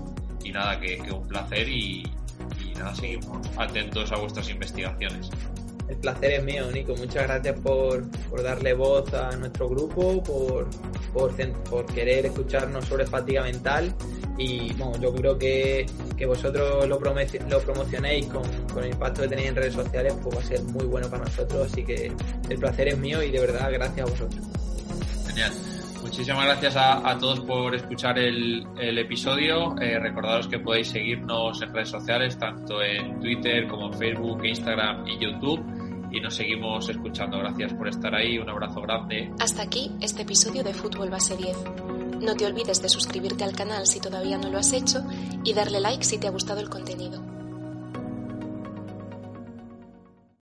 [0.43, 2.03] Y nada, que, un placer y,
[2.59, 5.29] y nada, seguimos atentos a vuestras investigaciones.
[5.87, 6.95] El placer es mío, Nico.
[6.95, 8.03] Muchas gracias por,
[8.41, 10.67] darle voz a nuestro grupo, por,
[11.13, 13.93] por, querer escucharnos sobre fatiga mental.
[14.37, 15.85] Y bueno, yo creo que,
[16.25, 20.45] vosotros lo, lo promocionéis con, el impacto que tenéis en redes sociales, pues va a
[20.45, 21.71] ser muy bueno para nosotros.
[21.71, 22.11] Así que
[22.49, 24.41] el placer es mío y de verdad gracias a vosotros.
[25.27, 25.53] Genial.
[26.03, 29.73] Muchísimas gracias a, todos por escuchar el, episodio.
[29.79, 35.07] Eh, recordaros que podéis seguirnos en redes sociales, tanto en Twitter como en Facebook, Instagram
[35.07, 35.63] y YouTube.
[36.11, 37.39] Y nos seguimos escuchando.
[37.39, 38.37] Gracias por estar ahí.
[38.37, 39.31] Un abrazo grande.
[39.39, 41.57] Hasta aquí este episodio de Fútbol Base 10.
[42.21, 45.03] No te olvides de suscribirte al canal si todavía no lo has hecho
[45.43, 47.32] y darle like si te ha gustado el contenido.